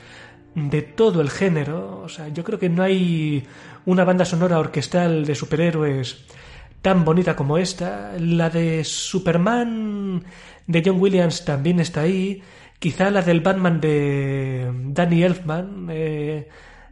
de 0.55 0.83
todo 0.83 1.21
el 1.21 1.31
género. 1.31 2.01
O 2.03 2.09
sea, 2.09 2.29
yo 2.29 2.45
creo 2.45 2.59
que 2.59 2.69
no 2.69 2.83
hay 2.83 3.47
una 3.87 4.05
banda 4.05 4.25
sonora 4.25 4.59
orquestal 4.59 5.25
de 5.25 5.35
superhéroes 5.35 6.25
tan 6.83 7.05
bonita 7.05 7.37
como 7.37 7.59
esta. 7.59 8.13
La 8.19 8.51
de 8.51 8.85
Superman 8.85 10.25
de 10.67 10.83
John 10.85 11.01
Williams 11.01 11.45
también 11.45 11.81
está 11.81 12.03
ahí. 12.03 12.43
Quizá 12.79 13.11
la 13.11 13.23
del 13.23 13.41
Batman 13.41 13.81
de 13.81 14.71
Danny 14.87 15.23
Elfman 15.25 15.89
eh, 15.91 16.49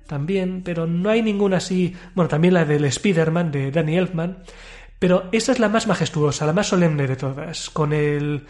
también, 0.06 0.62
pero 0.64 0.86
no 0.86 1.10
hay 1.10 1.22
ninguna 1.22 1.58
así. 1.58 1.94
Bueno, 2.14 2.28
también 2.28 2.54
la 2.54 2.64
del 2.64 2.84
Spider-Man 2.84 3.52
de 3.52 3.70
Danny 3.70 3.96
Elfman. 3.96 4.38
Pero 4.98 5.28
esa 5.32 5.52
es 5.52 5.58
la 5.58 5.68
más 5.68 5.86
majestuosa, 5.86 6.46
la 6.46 6.52
más 6.52 6.68
solemne 6.68 7.06
de 7.06 7.16
todas, 7.16 7.70
con 7.70 7.92
el, 7.92 8.46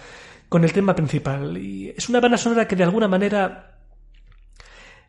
con 0.49 0.65
el 0.65 0.73
tema 0.73 0.95
principal. 0.95 1.59
Y 1.59 1.91
es 1.91 2.09
una 2.09 2.21
banda 2.21 2.39
sonora 2.39 2.69
que 2.69 2.77
de 2.77 2.85
alguna 2.85 3.09
manera. 3.09 3.79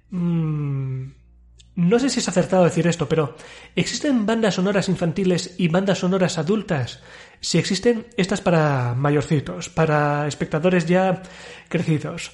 Mmm, 0.10 1.12
no 1.78 2.00
sé 2.00 2.10
si 2.10 2.20
es 2.20 2.28
acertado 2.28 2.63
decir 2.63 2.88
esto, 2.88 3.08
pero 3.08 3.36
¿existen 3.76 4.26
bandas 4.26 4.56
sonoras 4.56 4.90
infantiles 4.90 5.54
y 5.60 5.68
bandas 5.68 6.00
sonoras 6.00 6.40
adultas? 6.40 7.04
Si 7.40 7.60
existen, 7.60 8.08
estas 8.18 8.42
para 8.42 8.96
mayorcitos, 8.96 9.70
para 9.70 10.28
espectadores 10.28 10.88
ya 10.88 11.22
crecidos. 11.70 12.32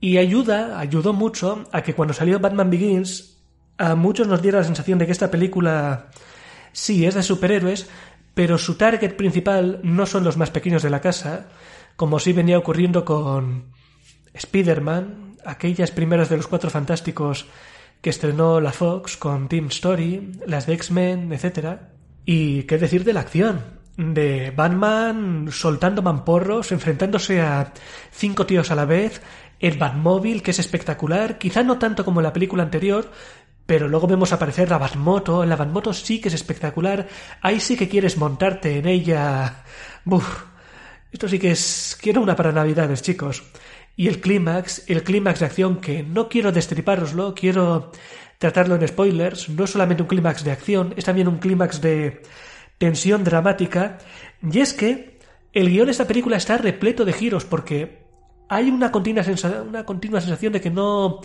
Y 0.00 0.18
ayuda, 0.18 0.80
ayudó 0.80 1.12
mucho 1.12 1.68
a 1.70 1.82
que 1.82 1.94
cuando 1.94 2.12
salió 2.12 2.40
Batman 2.40 2.68
Begins, 2.68 3.38
a 3.78 3.94
muchos 3.94 4.26
nos 4.26 4.42
diera 4.42 4.58
la 4.58 4.64
sensación 4.64 4.98
de 4.98 5.06
que 5.06 5.12
esta 5.12 5.30
película 5.30 6.10
sí 6.72 7.06
es 7.06 7.14
de 7.14 7.22
superhéroes, 7.22 7.88
pero 8.34 8.58
su 8.58 8.74
target 8.74 9.14
principal 9.14 9.78
no 9.84 10.06
son 10.06 10.24
los 10.24 10.36
más 10.36 10.50
pequeños 10.50 10.82
de 10.82 10.90
la 10.90 11.00
casa, 11.00 11.50
como 11.94 12.18
sí 12.18 12.32
venía 12.32 12.58
ocurriendo 12.58 13.04
con 13.04 13.66
Spider-Man, 14.34 15.36
aquellas 15.44 15.92
primeras 15.92 16.28
de 16.30 16.38
los 16.38 16.48
Cuatro 16.48 16.68
Fantásticos 16.68 17.46
que 18.00 18.10
estrenó 18.10 18.60
la 18.60 18.72
Fox 18.72 19.16
con 19.16 19.48
Team 19.48 19.66
Story, 19.66 20.32
las 20.46 20.66
de 20.66 20.74
X-Men, 20.74 21.32
etc. 21.32 21.80
Y 22.24 22.64
qué 22.64 22.78
decir 22.78 23.04
de 23.04 23.12
la 23.12 23.20
acción, 23.20 23.60
de 23.96 24.52
Batman 24.54 25.48
soltando 25.50 26.02
mamporros, 26.02 26.72
enfrentándose 26.72 27.40
a 27.40 27.72
cinco 28.10 28.46
tíos 28.46 28.70
a 28.70 28.74
la 28.74 28.84
vez, 28.84 29.22
el 29.58 29.78
Batmóvil, 29.78 30.42
que 30.42 30.50
es 30.50 30.58
espectacular, 30.58 31.38
quizá 31.38 31.62
no 31.62 31.78
tanto 31.78 32.04
como 32.04 32.20
en 32.20 32.24
la 32.24 32.32
película 32.32 32.62
anterior, 32.62 33.10
pero 33.64 33.88
luego 33.88 34.06
vemos 34.06 34.32
aparecer 34.32 34.70
la 34.70 34.78
Batmoto, 34.78 35.44
la 35.44 35.56
Batmoto 35.56 35.92
sí 35.92 36.20
que 36.20 36.28
es 36.28 36.34
espectacular, 36.34 37.08
ahí 37.40 37.58
sí 37.58 37.76
que 37.76 37.88
quieres 37.88 38.16
montarte 38.16 38.78
en 38.78 38.86
ella. 38.86 39.64
Buf, 40.04 40.44
esto 41.10 41.28
sí 41.28 41.38
que 41.38 41.50
es... 41.50 41.98
quiero 42.00 42.20
una 42.20 42.36
para 42.36 42.52
Navidades, 42.52 43.02
chicos. 43.02 43.42
Y 43.96 44.08
el 44.08 44.20
clímax, 44.20 44.84
el 44.88 45.02
clímax 45.02 45.40
de 45.40 45.46
acción 45.46 45.80
que 45.80 46.02
no 46.02 46.28
quiero 46.28 46.52
destripároslo, 46.52 47.34
quiero 47.34 47.92
tratarlo 48.38 48.74
en 48.74 48.86
spoilers, 48.86 49.48
no 49.48 49.64
es 49.64 49.70
solamente 49.70 50.02
un 50.02 50.08
clímax 50.08 50.44
de 50.44 50.52
acción, 50.52 50.94
es 50.96 51.04
también 51.04 51.28
un 51.28 51.38
clímax 51.38 51.80
de 51.80 52.22
tensión 52.78 53.24
dramática, 53.24 53.98
y 54.42 54.60
es 54.60 54.74
que 54.74 55.18
el 55.52 55.70
guion 55.70 55.86
de 55.86 55.92
esta 55.92 56.06
película 56.06 56.36
está 56.36 56.58
repleto 56.58 57.04
de 57.06 57.14
giros 57.14 57.46
porque 57.46 58.04
hay 58.48 58.68
una 58.68 58.92
continua, 58.92 59.24
una 59.66 59.84
continua 59.84 60.20
sensación 60.20 60.52
de 60.52 60.60
que 60.60 60.70
no, 60.70 61.20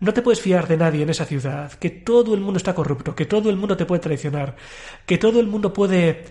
no 0.00 0.12
te 0.14 0.22
puedes 0.22 0.40
fiar 0.40 0.66
de 0.66 0.78
nadie 0.78 1.02
en 1.02 1.10
esa 1.10 1.26
ciudad, 1.26 1.72
que 1.72 1.90
todo 1.90 2.34
el 2.34 2.40
mundo 2.40 2.56
está 2.56 2.74
corrupto, 2.74 3.14
que 3.14 3.26
todo 3.26 3.50
el 3.50 3.56
mundo 3.56 3.76
te 3.76 3.84
puede 3.84 4.00
traicionar, 4.00 4.56
que 5.04 5.18
todo 5.18 5.40
el 5.40 5.46
mundo 5.46 5.72
puede 5.72 6.24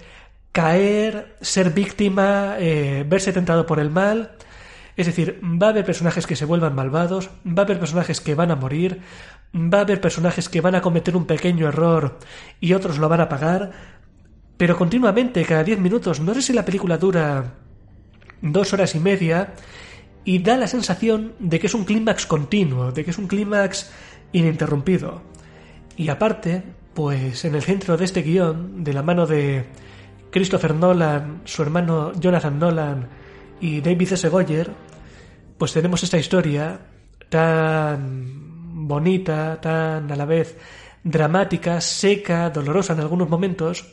caer, 0.51 1.35
ser 1.41 1.71
víctima, 1.71 2.55
eh, 2.59 3.05
verse 3.07 3.33
tentado 3.33 3.65
por 3.65 3.79
el 3.79 3.89
mal, 3.89 4.34
es 4.95 5.07
decir, 5.07 5.41
va 5.43 5.67
a 5.67 5.69
haber 5.71 5.85
personajes 5.85 6.25
que 6.25 6.35
se 6.35 6.45
vuelvan 6.45 6.75
malvados, 6.75 7.29
va 7.45 7.63
a 7.63 7.65
haber 7.65 7.79
personajes 7.79 8.21
que 8.21 8.35
van 8.35 8.51
a 8.51 8.55
morir, 8.55 9.01
va 9.53 9.79
a 9.79 9.81
haber 9.81 9.99
personajes 9.99 10.47
que 10.47 10.61
van 10.61 10.75
a 10.75 10.81
cometer 10.81 11.17
un 11.17 11.25
pequeño 11.25 11.67
error 11.67 12.19
y 12.59 12.73
otros 12.73 12.97
lo 12.97 13.09
van 13.09 13.21
a 13.21 13.29
pagar, 13.29 13.71
pero 14.57 14.77
continuamente, 14.77 15.43
cada 15.43 15.63
diez 15.63 15.79
minutos, 15.79 16.21
no 16.21 16.33
sé 16.33 16.41
si 16.41 16.53
la 16.53 16.63
película 16.63 16.97
dura 16.97 17.55
dos 18.41 18.73
horas 18.73 18.95
y 18.95 18.99
media, 18.99 19.53
y 20.23 20.39
da 20.39 20.57
la 20.57 20.67
sensación 20.67 21.33
de 21.39 21.59
que 21.59 21.67
es 21.67 21.73
un 21.73 21.85
clímax 21.85 22.25
continuo, 22.25 22.91
de 22.91 23.03
que 23.03 23.11
es 23.11 23.17
un 23.17 23.27
clímax 23.27 23.91
ininterrumpido. 24.31 25.21
Y 25.97 26.09
aparte, 26.09 26.63
pues 26.93 27.45
en 27.45 27.55
el 27.55 27.61
centro 27.61 27.97
de 27.97 28.05
este 28.05 28.21
guion, 28.21 28.83
de 28.83 28.93
la 28.93 29.03
mano 29.03 29.27
de 29.27 29.65
Christopher 30.31 30.73
Nolan, 30.73 31.41
su 31.45 31.61
hermano 31.61 32.13
Jonathan 32.19 32.59
Nolan 32.59 33.07
y 33.59 33.81
David 33.81 34.13
S. 34.13 34.27
Goyer, 34.29 34.71
pues 35.57 35.73
tenemos 35.73 36.03
esta 36.03 36.17
historia 36.17 36.79
tan 37.29 38.87
bonita, 38.87 39.59
tan 39.61 40.11
a 40.11 40.15
la 40.15 40.25
vez 40.25 40.57
dramática, 41.03 41.81
seca, 41.81 42.49
dolorosa 42.49 42.93
en 42.93 42.99
algunos 42.99 43.29
momentos, 43.29 43.85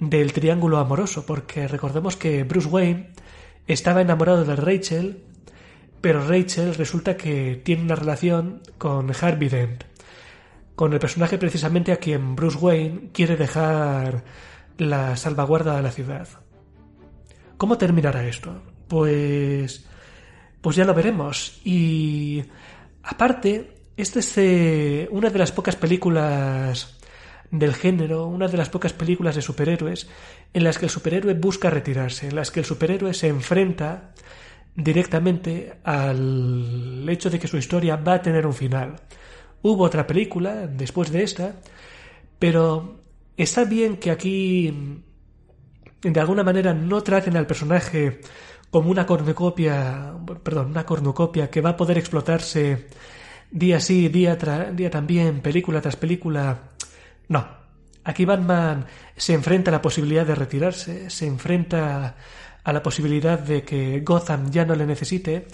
del 0.00 0.32
triángulo 0.32 0.78
amoroso, 0.78 1.26
porque 1.26 1.66
recordemos 1.66 2.16
que 2.16 2.44
Bruce 2.44 2.68
Wayne 2.68 3.10
estaba 3.66 4.00
enamorado 4.00 4.44
de 4.44 4.56
Rachel, 4.56 5.24
pero 6.00 6.26
Rachel 6.26 6.74
resulta 6.74 7.16
que 7.16 7.60
tiene 7.64 7.82
una 7.82 7.96
relación 7.96 8.62
con 8.78 9.10
Harvey 9.20 9.48
Dent, 9.48 9.84
con 10.76 10.92
el 10.92 11.00
personaje 11.00 11.38
precisamente 11.38 11.92
a 11.92 11.96
quien 11.96 12.36
Bruce 12.36 12.58
Wayne 12.58 13.10
quiere 13.12 13.36
dejar 13.36 14.24
la 14.78 15.16
salvaguarda 15.16 15.76
de 15.76 15.82
la 15.82 15.90
ciudad. 15.90 16.28
¿Cómo 17.56 17.76
terminará 17.76 18.24
esto? 18.24 18.62
Pues 18.88 19.86
pues 20.60 20.76
ya 20.76 20.84
lo 20.84 20.94
veremos. 20.94 21.60
Y 21.64 22.42
aparte, 23.02 23.74
esta 23.96 24.18
es 24.18 24.36
eh, 24.38 25.08
una 25.10 25.30
de 25.30 25.38
las 25.38 25.52
pocas 25.52 25.76
películas 25.76 26.98
del 27.50 27.74
género, 27.74 28.26
una 28.26 28.48
de 28.48 28.58
las 28.58 28.68
pocas 28.68 28.92
películas 28.92 29.34
de 29.34 29.42
superhéroes 29.42 30.08
en 30.52 30.64
las 30.64 30.78
que 30.78 30.86
el 30.86 30.90
superhéroe 30.90 31.34
busca 31.34 31.70
retirarse, 31.70 32.28
en 32.28 32.36
las 32.36 32.50
que 32.50 32.60
el 32.60 32.66
superhéroe 32.66 33.14
se 33.14 33.28
enfrenta 33.28 34.12
directamente 34.74 35.78
al 35.84 37.06
hecho 37.08 37.30
de 37.30 37.38
que 37.38 37.48
su 37.48 37.56
historia 37.56 37.96
va 37.96 38.14
a 38.14 38.22
tener 38.22 38.46
un 38.46 38.54
final. 38.54 38.96
Hubo 39.62 39.84
otra 39.84 40.06
película 40.06 40.66
después 40.66 41.10
de 41.10 41.22
esta, 41.22 41.56
pero 42.38 43.00
está 43.36 43.64
bien 43.64 43.96
que 43.96 44.10
aquí 44.10 45.02
de 46.02 46.20
alguna 46.20 46.44
manera 46.44 46.74
no 46.74 47.02
traten 47.02 47.36
al 47.36 47.46
personaje 47.46 48.20
como 48.70 48.90
una 48.90 49.06
cornucopia, 49.06 50.12
perdón, 50.42 50.70
una 50.70 50.84
cornucopia 50.84 51.50
que 51.50 51.60
va 51.60 51.70
a 51.70 51.76
poder 51.76 51.98
explotarse 51.98 52.86
día 53.50 53.80
sí, 53.80 54.08
día, 54.08 54.36
día 54.36 54.90
también, 54.90 55.40
película 55.40 55.80
tras 55.80 55.96
película. 55.96 56.70
No. 57.28 57.58
Aquí 58.04 58.24
Batman 58.24 58.86
se 59.16 59.34
enfrenta 59.34 59.70
a 59.70 59.72
la 59.72 59.82
posibilidad 59.82 60.24
de 60.24 60.34
retirarse, 60.34 61.10
se 61.10 61.26
enfrenta 61.26 62.16
a 62.64 62.72
la 62.72 62.82
posibilidad 62.82 63.38
de 63.38 63.62
que 63.62 64.00
Gotham 64.00 64.50
ya 64.50 64.64
no 64.64 64.74
le 64.74 64.86
necesite. 64.86 65.46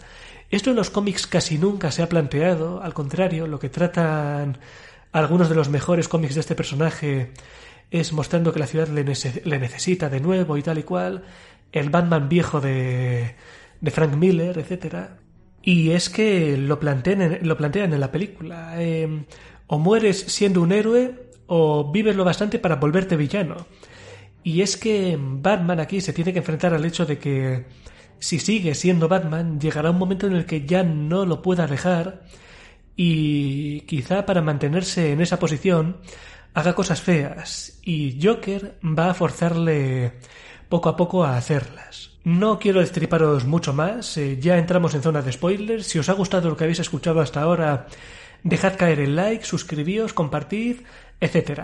Esto 0.50 0.70
en 0.70 0.76
los 0.76 0.90
cómics 0.90 1.26
casi 1.26 1.58
nunca 1.58 1.90
se 1.90 2.02
ha 2.02 2.08
planteado, 2.08 2.82
al 2.82 2.94
contrario, 2.94 3.46
lo 3.46 3.58
que 3.58 3.70
tratan 3.70 4.58
algunos 5.10 5.48
de 5.48 5.54
los 5.54 5.68
mejores 5.68 6.08
cómics 6.08 6.34
de 6.34 6.40
este 6.40 6.54
personaje 6.54 7.32
es 7.90 8.12
mostrando 8.12 8.52
que 8.52 8.60
la 8.60 8.66
ciudad 8.66 8.88
le 8.88 9.58
necesita 9.58 10.08
de 10.08 10.20
nuevo 10.20 10.56
y 10.56 10.62
tal 10.62 10.78
y 10.78 10.82
cual 10.82 11.24
el 11.72 11.90
Batman 11.90 12.28
viejo 12.28 12.60
de, 12.60 13.34
de 13.80 13.90
Frank 13.90 14.14
Miller, 14.14 14.58
etc. 14.58 15.10
Y 15.62 15.90
es 15.90 16.10
que 16.10 16.56
lo 16.56 16.78
plantean, 16.78 17.38
lo 17.42 17.56
plantean 17.56 17.92
en 17.92 18.00
la 18.00 18.12
película. 18.12 18.80
Em, 18.80 19.24
o 19.66 19.78
mueres 19.78 20.20
siendo 20.20 20.60
un 20.62 20.72
héroe 20.72 21.30
o 21.46 21.90
vives 21.90 22.16
lo 22.16 22.24
bastante 22.24 22.58
para 22.58 22.76
volverte 22.76 23.16
villano. 23.16 23.66
Y 24.42 24.60
es 24.60 24.76
que 24.76 25.18
Batman 25.18 25.80
aquí 25.80 26.00
se 26.00 26.12
tiene 26.12 26.32
que 26.32 26.40
enfrentar 26.40 26.74
al 26.74 26.84
hecho 26.84 27.06
de 27.06 27.18
que 27.18 27.64
si 28.18 28.38
sigue 28.38 28.74
siendo 28.74 29.08
Batman, 29.08 29.60
llegará 29.60 29.90
un 29.90 29.98
momento 29.98 30.26
en 30.26 30.34
el 30.34 30.46
que 30.46 30.66
ya 30.66 30.82
no 30.82 31.26
lo 31.26 31.42
pueda 31.42 31.66
dejar 31.66 32.22
y 32.96 33.80
quizá 33.82 34.24
para 34.24 34.42
mantenerse 34.42 35.12
en 35.12 35.20
esa 35.20 35.38
posición 35.38 35.98
haga 36.54 36.74
cosas 36.74 37.00
feas 37.02 37.80
y 37.82 38.18
Joker 38.22 38.78
va 38.82 39.10
a 39.10 39.14
forzarle 39.14 40.12
poco 40.68 40.88
a 40.88 40.96
poco 40.96 41.24
a 41.24 41.36
hacerlas. 41.36 42.10
No 42.24 42.58
quiero 42.58 42.80
destriparos 42.80 43.44
mucho 43.44 43.72
más, 43.74 44.16
eh, 44.16 44.38
ya 44.40 44.56
entramos 44.56 44.94
en 44.94 45.02
zona 45.02 45.20
de 45.20 45.32
spoilers. 45.32 45.86
Si 45.86 45.98
os 45.98 46.08
ha 46.08 46.14
gustado 46.14 46.48
lo 46.48 46.56
que 46.56 46.64
habéis 46.64 46.80
escuchado 46.80 47.20
hasta 47.20 47.42
ahora, 47.42 47.86
dejad 48.42 48.76
caer 48.76 49.00
el 49.00 49.14
like, 49.14 49.44
suscribíos, 49.44 50.14
compartid, 50.14 50.76
etc. 51.20 51.60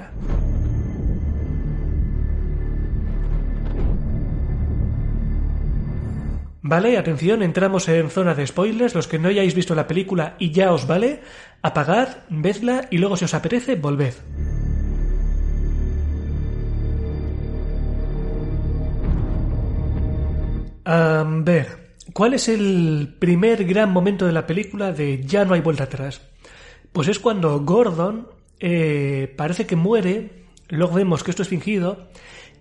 Vale, 6.62 6.98
atención, 6.98 7.42
entramos 7.42 7.88
en 7.88 8.10
zona 8.10 8.34
de 8.34 8.46
spoilers. 8.46 8.94
Los 8.94 9.08
que 9.08 9.18
no 9.18 9.28
hayáis 9.28 9.54
visto 9.54 9.74
la 9.74 9.86
película 9.86 10.36
y 10.38 10.50
ya 10.50 10.72
os 10.72 10.86
vale, 10.86 11.22
apagad, 11.62 12.18
vedla 12.28 12.86
y 12.90 12.98
luego 12.98 13.16
si 13.16 13.24
os 13.24 13.34
apetece, 13.34 13.76
volved. 13.76 14.14
A 20.84 21.24
ver, 21.26 21.94
¿cuál 22.12 22.34
es 22.34 22.48
el 22.48 23.14
primer 23.18 23.64
gran 23.64 23.92
momento 23.92 24.26
de 24.26 24.32
la 24.32 24.46
película 24.46 24.92
de 24.92 25.22
ya 25.24 25.44
no 25.44 25.54
hay 25.54 25.60
vuelta 25.60 25.84
atrás? 25.84 26.22
Pues 26.92 27.08
es 27.08 27.18
cuando 27.18 27.60
Gordon 27.60 28.28
eh, 28.58 29.32
parece 29.36 29.66
que 29.66 29.76
muere, 29.76 30.44
luego 30.68 30.94
vemos 30.94 31.22
que 31.22 31.30
esto 31.30 31.42
es 31.42 31.48
fingido, 31.48 32.08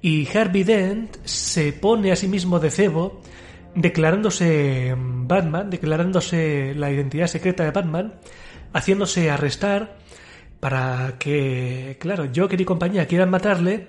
y 0.01 0.27
Harvey 0.35 0.63
Dent 0.63 1.17
se 1.23 1.73
pone 1.73 2.11
a 2.11 2.15
sí 2.15 2.27
mismo 2.27 2.59
de 2.59 2.71
cebo, 2.71 3.21
declarándose 3.75 4.95
Batman, 4.97 5.69
declarándose 5.69 6.73
la 6.75 6.91
identidad 6.91 7.27
secreta 7.27 7.63
de 7.63 7.71
Batman, 7.71 8.15
haciéndose 8.73 9.29
arrestar 9.29 9.97
para 10.59 11.15
que, 11.19 11.97
claro, 11.99 12.27
Joker 12.35 12.59
y 12.59 12.65
compañía 12.65 13.07
quieran 13.07 13.29
matarle 13.29 13.87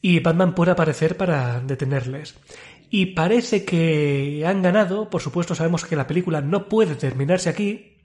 y 0.00 0.20
Batman 0.20 0.54
pueda 0.54 0.72
aparecer 0.72 1.16
para 1.16 1.60
detenerles 1.60 2.36
y 2.96 3.06
parece 3.06 3.64
que 3.64 4.44
han 4.46 4.62
ganado. 4.62 5.10
Por 5.10 5.20
supuesto, 5.20 5.56
sabemos 5.56 5.84
que 5.84 5.96
la 5.96 6.06
película 6.06 6.40
no 6.40 6.68
puede 6.68 6.94
terminarse 6.94 7.48
aquí. 7.50 7.98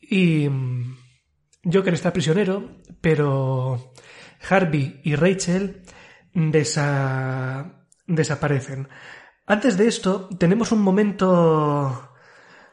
Y 0.00 0.48
mm, 0.48 0.96
Joker 1.64 1.94
está 1.94 2.12
prisionero, 2.12 2.76
pero 3.00 3.92
Harvey 4.48 5.00
y 5.02 5.16
Rachel 5.16 5.82
desaparecen. 8.06 8.86
Antes 9.46 9.76
de 9.78 9.88
esto, 9.88 10.28
tenemos 10.38 10.70
un 10.70 10.82
momento 10.82 12.12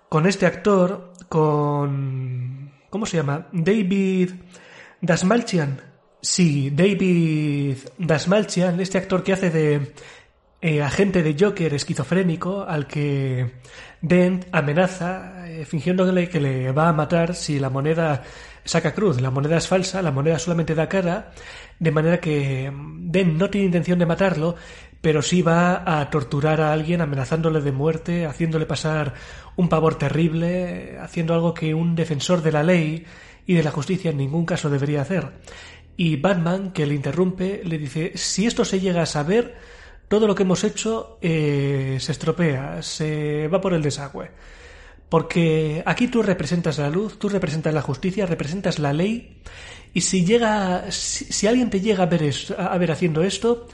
con 0.09 0.27
este 0.27 0.45
actor, 0.45 1.13
con... 1.27 2.71
¿Cómo 2.91 3.07
se 3.07 3.17
llama? 3.17 3.47
David 3.51 4.29
Dasmalchian. 5.01 5.81
Sí, 6.21 6.69
David 6.69 7.77
Dasmalchian, 7.97 8.79
este 8.79 8.99
actor 8.99 9.23
que 9.23 9.33
hace 9.33 9.49
de 9.49 9.95
eh, 10.61 10.81
agente 10.81 11.23
de 11.23 11.35
Joker 11.39 11.73
esquizofrénico 11.73 12.63
al 12.63 12.85
que 12.87 13.51
Dent 14.01 14.45
amenaza 14.51 15.49
eh, 15.49 15.65
fingiéndole 15.65 16.29
que 16.29 16.39
le 16.39 16.71
va 16.71 16.89
a 16.89 16.93
matar 16.93 17.35
si 17.35 17.59
la 17.59 17.69
moneda 17.69 18.23
saca 18.63 18.93
cruz. 18.93 19.21
La 19.21 19.31
moneda 19.31 19.57
es 19.57 19.67
falsa, 19.67 20.01
la 20.01 20.11
moneda 20.11 20.39
solamente 20.39 20.75
da 20.75 20.87
cara, 20.87 21.31
de 21.79 21.91
manera 21.91 22.19
que 22.19 22.71
Dent 22.99 23.37
no 23.37 23.49
tiene 23.49 23.65
intención 23.65 23.99
de 23.99 24.05
matarlo, 24.05 24.55
pero 25.01 25.21
sí 25.21 25.41
va 25.41 25.99
a 25.99 26.09
torturar 26.09 26.61
a 26.61 26.71
alguien 26.71 27.01
amenazándole 27.01 27.61
de 27.61 27.71
muerte, 27.71 28.25
haciéndole 28.25 28.67
pasar 28.67 29.15
un 29.55 29.67
pavor 29.67 29.95
terrible, 29.95 30.99
haciendo 31.01 31.33
algo 31.33 31.53
que 31.53 31.73
un 31.73 31.95
defensor 31.95 32.41
de 32.43 32.51
la 32.51 32.63
ley 32.63 33.05
y 33.47 33.55
de 33.55 33.63
la 33.63 33.71
justicia 33.71 34.11
en 34.11 34.17
ningún 34.17 34.45
caso 34.45 34.69
debería 34.69 35.01
hacer. 35.01 35.31
Y 35.97 36.17
Batman, 36.17 36.71
que 36.71 36.85
le 36.85 36.93
interrumpe, 36.93 37.61
le 37.65 37.77
dice, 37.77 38.11
si 38.15 38.45
esto 38.45 38.63
se 38.63 38.79
llega 38.79 39.01
a 39.01 39.07
saber, 39.07 39.55
todo 40.11 40.27
lo 40.27 40.35
que 40.35 40.43
hemos 40.43 40.65
hecho 40.65 41.17
eh, 41.21 41.95
se 42.01 42.11
estropea, 42.11 42.83
se 42.83 43.47
va 43.47 43.61
por 43.61 43.73
el 43.73 43.81
desagüe. 43.81 44.29
Porque 45.07 45.81
aquí 45.85 46.09
tú 46.09 46.21
representas 46.21 46.79
la 46.79 46.89
luz, 46.89 47.17
tú 47.17 47.29
representas 47.29 47.73
la 47.73 47.81
justicia, 47.81 48.25
representas 48.25 48.77
la 48.77 48.91
ley, 48.91 49.37
y 49.93 50.01
si 50.01 50.25
llega, 50.25 50.91
si, 50.91 51.47
alguien 51.47 51.69
te 51.69 51.79
llega 51.79 52.03
a 52.03 52.07
ver, 52.07 52.29
a 52.57 52.77
ver 52.77 52.91
haciendo 52.91 53.23
esto, 53.23 53.69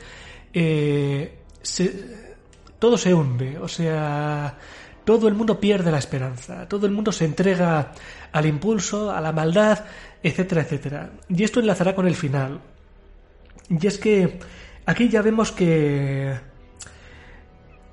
eh, 0.54 1.40
todo 2.78 3.00
se 3.00 3.16
hunde, 3.16 3.58
o 3.58 3.68
sea, 3.68 4.60
todo 5.06 5.28
el 5.28 5.34
mundo 5.34 5.60
pierde 5.60 5.90
la 5.90 5.98
esperanza, 5.98 6.68
todo 6.70 6.86
el 6.86 6.92
mundo 6.92 7.12
se 7.12 7.26
entrega 7.26 7.94
al 8.32 8.46
impulso, 8.46 9.10
a 9.10 9.20
la 9.22 9.32
maldad, 9.32 9.86
etcétera, 10.22 10.62
etcétera. 10.62 11.10
Y 11.30 11.44
esto 11.44 11.62
enlazará 11.62 11.96
con 11.96 12.08
el 12.08 12.16
final. 12.16 12.62
Y 13.70 13.88
es 13.88 13.98
que 13.98 14.40
aquí 14.88 15.10
ya 15.10 15.22
vemos 15.22 15.52
que 15.52 16.36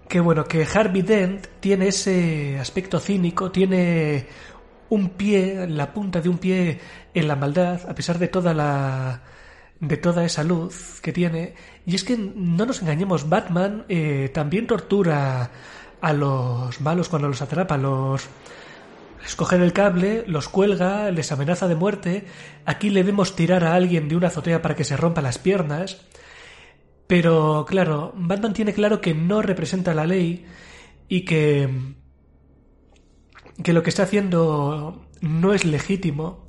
que 0.09 0.21
bueno, 0.21 0.45
que 0.45 0.65
Harvey 0.65 1.03
Dent 1.03 1.47
tiene 1.61 1.89
ese 1.89 2.59
aspecto 2.59 3.01
cínico, 3.01 3.51
tiene 3.51 4.27
un 4.91 5.11
pie, 5.11 5.67
la 5.67 5.93
punta 5.93 6.21
de 6.21 6.29
un 6.29 6.39
pie 6.39 6.79
en 7.13 7.29
la 7.29 7.37
maldad, 7.37 7.81
a 7.89 7.95
pesar 7.95 8.19
de 8.19 8.29
toda 8.29 8.55
la 8.55 9.23
de 9.81 9.97
toda 9.97 10.25
esa 10.25 10.45
luz 10.45 11.01
que 11.03 11.13
tiene. 11.13 11.55
Y 11.85 11.95
es 11.95 12.05
que 12.05 12.17
no 12.17 12.65
nos 12.65 12.81
engañemos, 12.81 13.29
Batman 13.29 13.85
eh, 13.89 14.31
también 14.33 14.67
tortura 14.67 15.51
a 16.01 16.13
los 16.13 16.81
malos 16.81 17.09
cuando 17.09 17.29
los 17.29 17.43
atrapa, 17.43 17.77
los 17.77 18.29
escoger 19.27 19.61
el 19.63 19.73
cable, 19.73 20.25
los 20.27 20.49
cuelga, 20.49 21.11
les 21.11 21.33
amenaza 21.33 21.67
de 21.67 21.75
muerte. 21.75 22.25
Aquí 22.67 22.91
le 22.91 23.03
vemos 23.03 23.35
tirar 23.35 23.65
a 23.65 23.75
alguien 23.75 24.09
de 24.09 24.17
una 24.17 24.29
azotea 24.29 24.63
para 24.63 24.77
que 24.77 24.85
se 24.85 24.97
rompa 24.97 25.23
las 25.23 25.39
piernas. 25.39 26.07
Pero 27.07 27.65
claro, 27.69 28.13
Batman 28.17 28.55
tiene 28.55 28.73
claro 28.73 29.01
que 29.01 29.15
no 29.15 29.43
representa 29.43 29.95
la 29.95 30.07
ley 30.07 30.47
y 31.09 31.25
que 31.25 31.69
que 33.63 33.73
lo 33.73 33.83
que 33.83 33.91
está 33.91 34.03
haciendo 34.03 35.07
no 35.21 35.55
es 35.55 35.65
legítimo, 35.65 36.45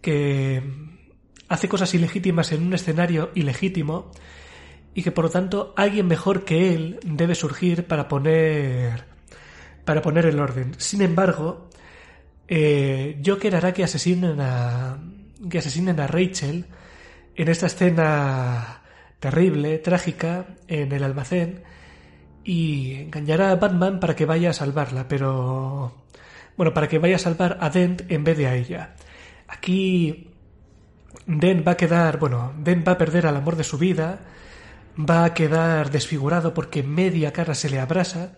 que 0.00 0.62
hace 1.48 1.68
cosas 1.68 1.94
ilegítimas 1.94 2.52
en 2.52 2.66
un 2.66 2.74
escenario 2.74 3.30
ilegítimo 3.34 4.10
y 4.94 5.02
que 5.02 5.12
por 5.12 5.24
lo 5.24 5.30
tanto 5.30 5.72
alguien 5.76 6.06
mejor 6.06 6.44
que 6.44 6.74
él 6.74 7.00
debe 7.04 7.34
surgir 7.34 7.86
para 7.86 8.08
poner 8.08 9.06
para 9.84 10.00
poner 10.00 10.26
el 10.26 10.40
orden. 10.40 10.74
Sin 10.78 11.02
embargo, 11.02 11.68
eh, 12.48 13.20
Joker 13.24 13.72
que 13.74 13.84
asesinen 13.84 14.40
a 14.40 14.98
que 15.48 15.58
asesinen 15.58 16.00
a 16.00 16.06
Rachel 16.06 16.66
en 17.34 17.48
esta 17.48 17.66
escena 17.66 18.82
terrible, 19.24 19.78
trágica, 19.78 20.48
en 20.68 20.92
el 20.92 21.02
almacén 21.02 21.62
y 22.44 22.92
engañará 22.96 23.52
a 23.52 23.56
Batman 23.56 23.98
para 23.98 24.14
que 24.14 24.26
vaya 24.26 24.50
a 24.50 24.52
salvarla, 24.52 25.08
pero 25.08 25.94
bueno, 26.58 26.74
para 26.74 26.88
que 26.88 26.98
vaya 26.98 27.16
a 27.16 27.18
salvar 27.18 27.56
a 27.62 27.70
Dent 27.70 28.02
en 28.10 28.22
vez 28.22 28.36
de 28.36 28.48
a 28.48 28.54
ella. 28.54 28.96
Aquí 29.48 30.28
Dent 31.24 31.66
va 31.66 31.72
a 31.72 31.76
quedar, 31.78 32.18
bueno, 32.18 32.52
Dent 32.58 32.86
va 32.86 32.92
a 32.92 32.98
perder 32.98 33.26
al 33.26 33.36
amor 33.38 33.56
de 33.56 33.64
su 33.64 33.78
vida, 33.78 34.20
va 34.98 35.24
a 35.24 35.32
quedar 35.32 35.90
desfigurado 35.90 36.52
porque 36.52 36.82
media 36.82 37.32
cara 37.32 37.54
se 37.54 37.70
le 37.70 37.80
abrasa 37.80 38.36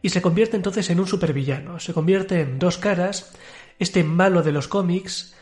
y 0.00 0.10
se 0.10 0.22
convierte 0.22 0.54
entonces 0.54 0.90
en 0.90 1.00
un 1.00 1.08
supervillano. 1.08 1.80
Se 1.80 1.92
convierte 1.92 2.40
en 2.42 2.60
dos 2.60 2.78
caras, 2.78 3.32
este 3.80 4.04
malo 4.04 4.44
de 4.44 4.52
los 4.52 4.68
cómics 4.68 5.34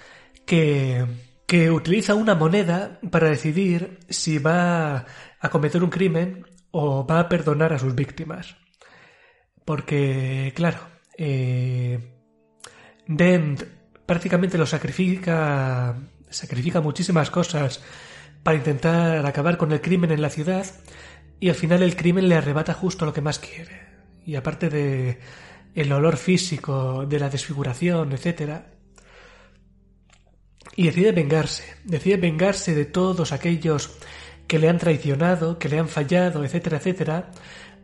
que, 0.47 1.05
que 1.49 1.71
utiliza 1.71 2.15
una 2.15 2.35
moneda 2.35 3.01
para 3.11 3.31
decidir 3.31 4.01
si 4.11 4.39
va 4.39 5.07
a 5.41 5.49
cometer 5.49 5.83
un 5.83 5.89
crimen 5.89 6.45
o 6.71 7.07
va 7.07 7.21
a 7.21 7.29
perdonar 7.31 7.73
a 7.73 7.79
sus 7.79 7.95
víctimas. 7.95 8.59
Porque, 9.65 10.53
claro, 10.55 10.79
eh, 11.17 11.99
Dent 13.07 13.63
prácticamente 14.05 14.59
lo 14.59 14.67
sacrifica, 14.67 15.97
sacrifica 16.29 16.83
muchísimas 16.83 17.31
cosas 17.31 17.83
para 18.43 18.59
intentar 18.59 19.25
acabar 19.25 19.57
con 19.57 19.73
el 19.73 19.81
crimen 19.81 20.13
en 20.13 20.21
la 20.21 20.29
ciudad 20.29 20.67
y 21.41 21.49
al 21.49 21.55
final 21.55 21.83
el 21.83 21.97
crimen 21.97 22.29
le 22.29 22.35
arrebata 22.35 22.75
justo 22.75 23.07
lo 23.07 23.15
que 23.15 23.23
más 23.23 23.39
quiere. 23.39 23.89
Y 24.27 24.37
aparte 24.37 24.69
de 24.69 25.19
el 25.75 25.91
olor 25.93 26.19
físico, 26.19 27.07
de 27.07 27.19
la 27.19 27.31
desfiguración, 27.31 28.13
etc. 28.13 28.78
Y 30.79 30.85
decide 30.85 31.11
vengarse, 31.11 31.65
decide 31.83 32.19
vengarse 32.19 32.73
de 32.73 32.85
todos 32.85 33.33
aquellos 33.33 33.99
que 34.47 34.61
le 34.61 34.69
han 34.69 34.79
traicionado, 34.79 35.59
que 35.59 35.69
le 35.69 35.81
han 35.81 35.89
fallado, 35.89 36.45
etcétera, 36.45 36.77
etcétera. 36.77 37.33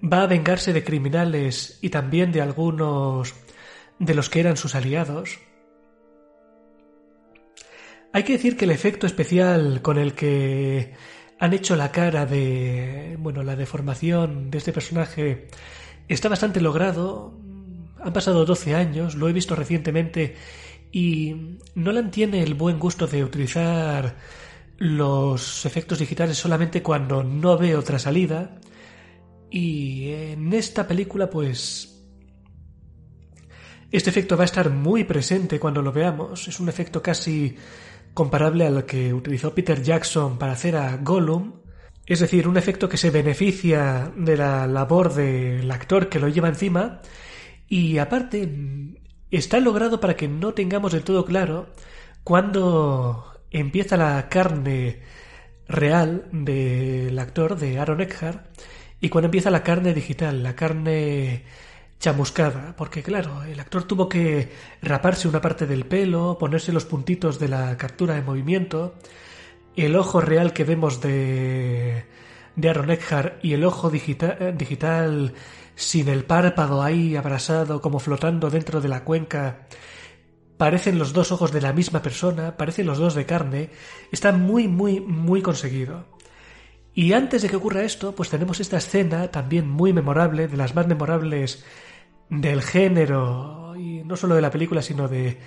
Va 0.00 0.22
a 0.22 0.28
vengarse 0.28 0.72
de 0.72 0.84
criminales 0.84 1.80
y 1.82 1.90
también 1.90 2.30
de 2.30 2.40
algunos 2.40 3.34
de 3.98 4.14
los 4.14 4.30
que 4.30 4.38
eran 4.38 4.56
sus 4.56 4.76
aliados. 4.76 5.40
Hay 8.12 8.22
que 8.22 8.34
decir 8.34 8.56
que 8.56 8.64
el 8.64 8.70
efecto 8.70 9.08
especial 9.08 9.82
con 9.82 9.98
el 9.98 10.14
que 10.14 10.94
han 11.40 11.52
hecho 11.52 11.74
la 11.74 11.90
cara 11.90 12.26
de, 12.26 13.16
bueno, 13.18 13.42
la 13.42 13.56
deformación 13.56 14.52
de 14.52 14.58
este 14.58 14.72
personaje 14.72 15.48
está 16.06 16.28
bastante 16.28 16.60
logrado. 16.60 17.36
Han 18.00 18.12
pasado 18.12 18.44
12 18.44 18.76
años, 18.76 19.16
lo 19.16 19.28
he 19.28 19.32
visto 19.32 19.56
recientemente 19.56 20.36
y 20.94 21.58
Nolan 21.74 22.12
tiene 22.12 22.40
el 22.44 22.54
buen 22.54 22.78
gusto 22.78 23.08
de 23.08 23.24
utilizar 23.24 24.14
los 24.78 25.66
efectos 25.66 25.98
digitales 25.98 26.38
solamente 26.38 26.84
cuando 26.84 27.24
no 27.24 27.58
ve 27.58 27.74
otra 27.74 27.98
salida. 27.98 28.60
Y 29.50 30.12
en 30.12 30.52
esta 30.52 30.86
película, 30.86 31.28
pues. 31.28 32.00
Este 33.90 34.08
efecto 34.08 34.36
va 34.36 34.42
a 34.42 34.44
estar 34.44 34.70
muy 34.70 35.02
presente 35.02 35.58
cuando 35.58 35.82
lo 35.82 35.90
veamos. 35.90 36.46
Es 36.46 36.60
un 36.60 36.68
efecto 36.68 37.02
casi 37.02 37.56
comparable 38.14 38.64
al 38.64 38.86
que 38.86 39.12
utilizó 39.12 39.52
Peter 39.52 39.82
Jackson 39.82 40.38
para 40.38 40.52
hacer 40.52 40.76
a 40.76 40.96
Gollum, 40.98 41.54
es 42.06 42.20
decir, 42.20 42.46
un 42.46 42.56
efecto 42.56 42.88
que 42.88 42.98
se 42.98 43.10
beneficia 43.10 44.12
de 44.16 44.36
la 44.36 44.68
labor 44.68 45.12
del 45.12 45.68
actor 45.72 46.08
que 46.08 46.20
lo 46.20 46.28
lleva 46.28 46.46
encima 46.46 47.00
y 47.66 47.98
aparte 47.98 49.02
está 49.30 49.60
logrado 49.60 50.00
para 50.00 50.16
que 50.16 50.28
no 50.28 50.54
tengamos 50.54 50.92
del 50.92 51.04
todo 51.04 51.24
claro 51.24 51.66
cuando 52.22 53.32
empieza 53.50 53.96
la 53.96 54.28
carne 54.28 55.00
real 55.68 56.26
del 56.32 57.18
actor 57.18 57.56
de 57.56 57.78
Aaron 57.78 58.00
Eckhart 58.00 58.46
y 59.00 59.08
cuando 59.08 59.26
empieza 59.26 59.50
la 59.50 59.62
carne 59.62 59.92
digital, 59.92 60.42
la 60.42 60.56
carne 60.56 61.44
chamuscada, 62.00 62.74
porque 62.76 63.02
claro, 63.02 63.44
el 63.44 63.60
actor 63.60 63.84
tuvo 63.84 64.08
que 64.08 64.50
raparse 64.82 65.28
una 65.28 65.40
parte 65.40 65.66
del 65.66 65.86
pelo, 65.86 66.36
ponerse 66.38 66.72
los 66.72 66.84
puntitos 66.84 67.38
de 67.38 67.48
la 67.48 67.76
captura 67.76 68.14
de 68.14 68.22
movimiento, 68.22 68.94
el 69.76 69.96
ojo 69.96 70.20
real 70.20 70.52
que 70.52 70.64
vemos 70.64 71.00
de, 71.00 72.04
de 72.56 72.68
Aaron 72.68 72.90
Eckhart 72.90 73.44
y 73.44 73.54
el 73.54 73.64
ojo 73.64 73.90
digital 73.90 75.34
sin 75.74 76.08
el 76.08 76.24
párpado 76.24 76.82
ahí 76.82 77.16
abrasado 77.16 77.80
como 77.80 77.98
flotando 77.98 78.50
dentro 78.50 78.80
de 78.80 78.88
la 78.88 79.04
cuenca, 79.04 79.66
parecen 80.56 80.98
los 80.98 81.12
dos 81.12 81.32
ojos 81.32 81.52
de 81.52 81.60
la 81.60 81.72
misma 81.72 82.02
persona, 82.02 82.56
parecen 82.56 82.86
los 82.86 82.98
dos 82.98 83.14
de 83.14 83.26
carne, 83.26 83.70
está 84.12 84.32
muy, 84.32 84.68
muy, 84.68 85.00
muy 85.00 85.42
conseguido. 85.42 86.06
Y 86.94 87.12
antes 87.12 87.42
de 87.42 87.48
que 87.48 87.56
ocurra 87.56 87.82
esto, 87.82 88.14
pues 88.14 88.30
tenemos 88.30 88.60
esta 88.60 88.76
escena 88.76 89.28
también 89.28 89.68
muy 89.68 89.92
memorable, 89.92 90.46
de 90.46 90.56
las 90.56 90.74
más 90.76 90.86
memorables 90.86 91.64
del 92.30 92.62
género, 92.62 93.74
y 93.76 94.04
no 94.04 94.16
solo 94.16 94.36
de 94.36 94.42
la 94.42 94.50
película, 94.50 94.80
sino 94.80 95.08
de 95.08 95.38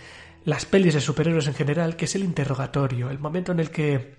las 0.43 0.65
pelis 0.65 0.93
de 0.93 1.01
superhéroes 1.01 1.47
en 1.47 1.53
general, 1.53 1.95
que 1.95 2.05
es 2.05 2.15
el 2.15 2.23
interrogatorio, 2.23 3.09
el 3.09 3.19
momento 3.19 3.53
en 3.53 3.61
el 3.61 3.71
que 3.71 4.17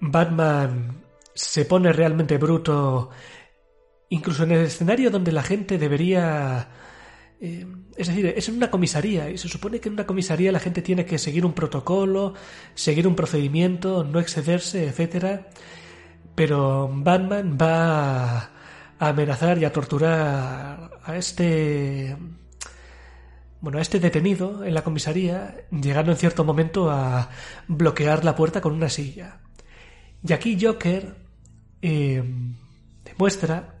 Batman 0.00 1.02
se 1.34 1.64
pone 1.64 1.92
realmente 1.92 2.38
bruto, 2.38 3.10
incluso 4.12 4.42
en 4.42 4.52
el 4.52 4.66
escenario 4.66 5.10
donde 5.10 5.32
la 5.32 5.42
gente 5.42 5.78
debería... 5.78 6.68
Eh, 7.40 7.66
es 7.96 8.06
decir, 8.08 8.26
es 8.26 8.48
en 8.48 8.56
una 8.56 8.70
comisaría 8.70 9.30
y 9.30 9.38
se 9.38 9.48
supone 9.48 9.80
que 9.80 9.88
en 9.88 9.94
una 9.94 10.06
comisaría 10.06 10.52
la 10.52 10.60
gente 10.60 10.82
tiene 10.82 11.06
que 11.06 11.18
seguir 11.18 11.46
un 11.46 11.54
protocolo, 11.54 12.34
seguir 12.74 13.08
un 13.08 13.16
procedimiento, 13.16 14.04
no 14.04 14.20
excederse, 14.20 14.86
etcétera. 14.86 15.48
Pero 16.34 16.90
Batman 16.92 17.56
va 17.60 18.38
a 18.98 19.08
amenazar 19.08 19.58
y 19.58 19.64
a 19.64 19.72
torturar 19.72 20.90
a 21.02 21.16
este 21.16 22.16
bueno, 23.60 23.78
a 23.78 23.80
este 23.80 23.98
detenido 23.98 24.64
en 24.64 24.74
la 24.74 24.84
comisaría, 24.84 25.64
llegando 25.70 26.12
en 26.12 26.18
cierto 26.18 26.44
momento 26.44 26.90
a 26.90 27.30
bloquear 27.66 28.24
la 28.24 28.36
puerta 28.36 28.60
con 28.60 28.74
una 28.74 28.90
silla. 28.90 29.40
Y 30.26 30.32
aquí 30.32 30.58
Joker 30.60 31.16
eh, 31.80 32.22
demuestra 33.04 33.71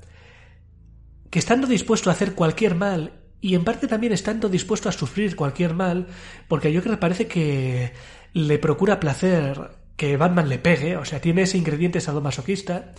que 1.32 1.38
estando 1.38 1.66
dispuesto 1.66 2.10
a 2.10 2.12
hacer 2.12 2.34
cualquier 2.34 2.74
mal 2.74 3.14
y 3.40 3.54
en 3.54 3.64
parte 3.64 3.88
también 3.88 4.12
estando 4.12 4.50
dispuesto 4.50 4.90
a 4.90 4.92
sufrir 4.92 5.34
cualquier 5.34 5.72
mal, 5.72 6.08
porque 6.46 6.68
a 6.68 6.74
Joker 6.74 6.98
parece 6.98 7.26
que 7.26 7.94
le 8.34 8.58
procura 8.58 9.00
placer 9.00 9.70
que 9.96 10.18
Batman 10.18 10.50
le 10.50 10.58
pegue, 10.58 10.98
o 10.98 11.06
sea, 11.06 11.22
tiene 11.22 11.42
ese 11.42 11.56
ingrediente 11.56 12.02
sadomasoquista, 12.02 12.92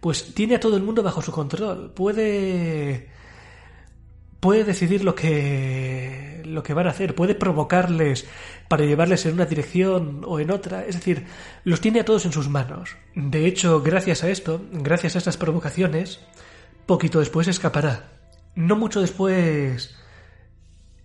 pues 0.00 0.32
tiene 0.32 0.54
a 0.54 0.60
todo 0.60 0.76
el 0.76 0.84
mundo 0.84 1.02
bajo 1.02 1.22
su 1.22 1.32
control. 1.32 1.90
Puede 1.92 3.08
puede 4.38 4.62
decidir 4.62 5.02
lo 5.02 5.16
que 5.16 6.42
lo 6.44 6.62
que 6.62 6.74
van 6.74 6.86
a 6.86 6.90
hacer, 6.90 7.16
puede 7.16 7.34
provocarles 7.34 8.26
para 8.68 8.84
llevarles 8.84 9.26
en 9.26 9.34
una 9.34 9.46
dirección 9.46 10.22
o 10.24 10.38
en 10.38 10.52
otra, 10.52 10.84
es 10.84 10.94
decir, 10.94 11.26
los 11.64 11.80
tiene 11.80 11.98
a 11.98 12.04
todos 12.04 12.26
en 12.26 12.32
sus 12.32 12.48
manos. 12.48 12.96
De 13.16 13.44
hecho, 13.44 13.82
gracias 13.82 14.22
a 14.22 14.30
esto, 14.30 14.62
gracias 14.70 15.16
a 15.16 15.18
estas 15.18 15.36
provocaciones, 15.36 16.20
poquito 16.86 17.20
después 17.20 17.48
escapará. 17.48 18.10
No 18.54 18.76
mucho 18.76 19.00
después 19.00 19.94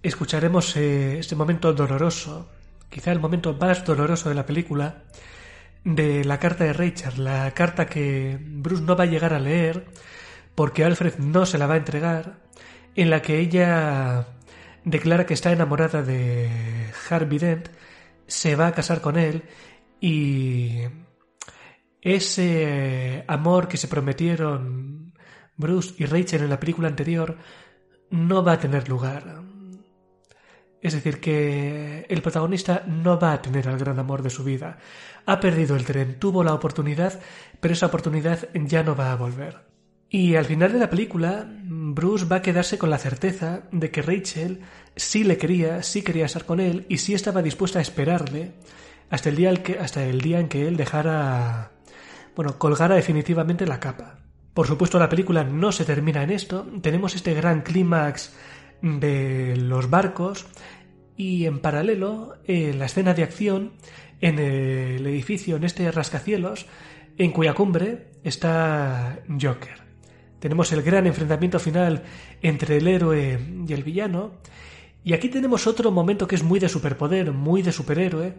escucharemos 0.04 0.76
eh, 0.78 1.20
este 1.20 1.36
momento 1.36 1.74
doloroso, 1.74 2.50
quizá 2.90 3.12
el 3.12 3.20
momento 3.20 3.54
más 3.54 3.86
doloroso 3.86 4.30
de 4.30 4.36
la 4.36 4.46
película, 4.46 5.04
de 5.84 6.26
la 6.26 6.40
carta 6.40 6.64
de 6.64 6.74
Rachel, 6.74 7.24
la 7.24 7.52
carta 7.52 7.86
que 7.86 8.38
Bruce 8.42 8.84
no 8.84 8.96
va 8.96 9.06
a 9.06 9.08
llegar 9.08 9.34
a 9.34 9.40
leer 9.40 9.86
porque 10.56 10.84
Alfred 10.84 11.18
no 11.20 11.46
se 11.46 11.58
la 11.58 11.68
va 11.68 11.76
a 11.76 11.78
entregar 11.78 12.40
en 12.96 13.10
la 13.10 13.22
que 13.22 13.40
ella 13.40 14.28
declara 14.84 15.26
que 15.26 15.34
está 15.34 15.52
enamorada 15.52 16.02
de 16.02 16.50
Harvey 17.10 17.38
Dent, 17.38 17.70
se 18.26 18.56
va 18.56 18.68
a 18.68 18.72
casar 18.74 19.02
con 19.02 19.18
él 19.18 19.44
y 20.02 20.80
ese 22.02 23.24
amor 23.28 23.68
que 23.68 23.78
se 23.78 23.88
prometieron 23.88 25.07
Bruce 25.58 25.96
y 25.98 26.06
Rachel 26.06 26.44
en 26.44 26.50
la 26.50 26.60
película 26.60 26.88
anterior 26.88 27.38
no 28.10 28.44
va 28.44 28.54
a 28.54 28.60
tener 28.60 28.88
lugar. 28.88 29.42
Es 30.82 30.94
decir, 30.94 31.20
que 31.20 32.06
el 32.08 32.22
protagonista 32.22 32.84
no 32.88 33.20
va 33.20 33.34
a 33.34 33.42
tener 33.42 33.68
el 33.68 33.78
gran 33.78 34.00
amor 34.00 34.22
de 34.22 34.30
su 34.30 34.44
vida. 34.44 34.78
Ha 35.26 35.40
perdido 35.40 35.76
el 35.76 35.86
tren, 35.86 36.20
tuvo 36.20 36.44
la 36.44 36.54
oportunidad, 36.54 37.20
pero 37.60 37.74
esa 37.74 37.88
oportunidad 37.88 38.48
ya 38.54 38.84
no 38.84 38.96
va 38.96 39.12
a 39.12 39.16
volver. 39.16 39.66
Y 40.10 40.36
al 40.36 40.46
final 40.46 40.72
de 40.72 40.80
la 40.80 40.90
película, 40.90 41.46
Bruce 41.64 42.26
va 42.26 42.38
a 42.38 42.42
quedarse 42.42 42.78
con 42.78 42.90
la 42.90 42.98
certeza 42.98 43.64
de 43.72 43.92
que 43.92 44.02
Rachel 44.02 44.62
sí 44.96 45.24
le 45.24 45.38
quería, 45.38 45.84
sí 45.84 46.02
quería 46.02 46.28
estar 46.28 46.46
con 46.46 46.60
él 46.62 46.86
y 46.88 47.00
sí 47.00 47.14
estaba 47.14 47.42
dispuesta 47.42 47.80
a 47.80 47.82
esperarle 47.82 48.54
hasta 49.10 49.30
el 49.30 49.36
día, 49.36 49.54
que, 49.64 49.80
hasta 49.80 50.06
el 50.06 50.22
día 50.22 50.40
en 50.40 50.48
que 50.48 50.68
él 50.68 50.78
dejara, 50.78 51.72
bueno, 52.36 52.58
colgara 52.58 52.96
definitivamente 52.96 53.66
la 53.66 53.80
capa. 53.82 54.20
Por 54.58 54.66
supuesto, 54.66 54.98
la 54.98 55.08
película 55.08 55.44
no 55.44 55.72
se 55.72 55.86
termina 55.86 56.24
en 56.24 56.32
esto. 56.32 56.66
Tenemos 56.82 57.14
este 57.14 57.36
gran 57.36 57.62
clímax 57.62 58.34
de 58.82 59.56
los 59.56 59.88
barcos 59.88 60.48
y 61.16 61.46
en 61.46 61.60
paralelo 61.60 62.38
la 62.48 62.86
escena 62.86 63.14
de 63.14 63.22
acción 63.22 63.74
en 64.20 64.40
el 64.40 65.06
edificio, 65.06 65.58
en 65.58 65.64
este 65.64 65.92
rascacielos, 65.92 66.66
en 67.20 67.34
cuya 67.34 67.54
cumbre 67.54 68.08
está 68.24 69.20
Joker. 69.30 69.80
Tenemos 70.40 70.72
el 70.72 70.82
gran 70.82 71.06
enfrentamiento 71.06 71.60
final 71.60 72.02
entre 72.42 72.78
el 72.78 72.88
héroe 72.88 73.40
y 73.68 73.72
el 73.72 73.84
villano. 73.84 74.32
Y 75.04 75.14
aquí 75.14 75.30
tenemos 75.30 75.68
otro 75.68 75.92
momento 75.92 76.28
que 76.28 76.34
es 76.34 76.42
muy 76.42 76.60
de 76.60 76.68
superpoder, 76.68 77.32
muy 77.32 77.62
de 77.62 77.72
superhéroe, 77.72 78.34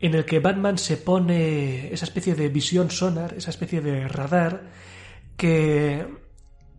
en 0.00 0.14
el 0.14 0.24
que 0.24 0.40
Batman 0.40 0.78
se 0.78 0.96
pone 0.96 1.92
esa 1.92 2.06
especie 2.06 2.34
de 2.34 2.48
visión 2.48 2.90
sonar, 2.90 3.34
esa 3.34 3.50
especie 3.50 3.82
de 3.82 4.08
radar, 4.08 4.87
que 5.38 6.06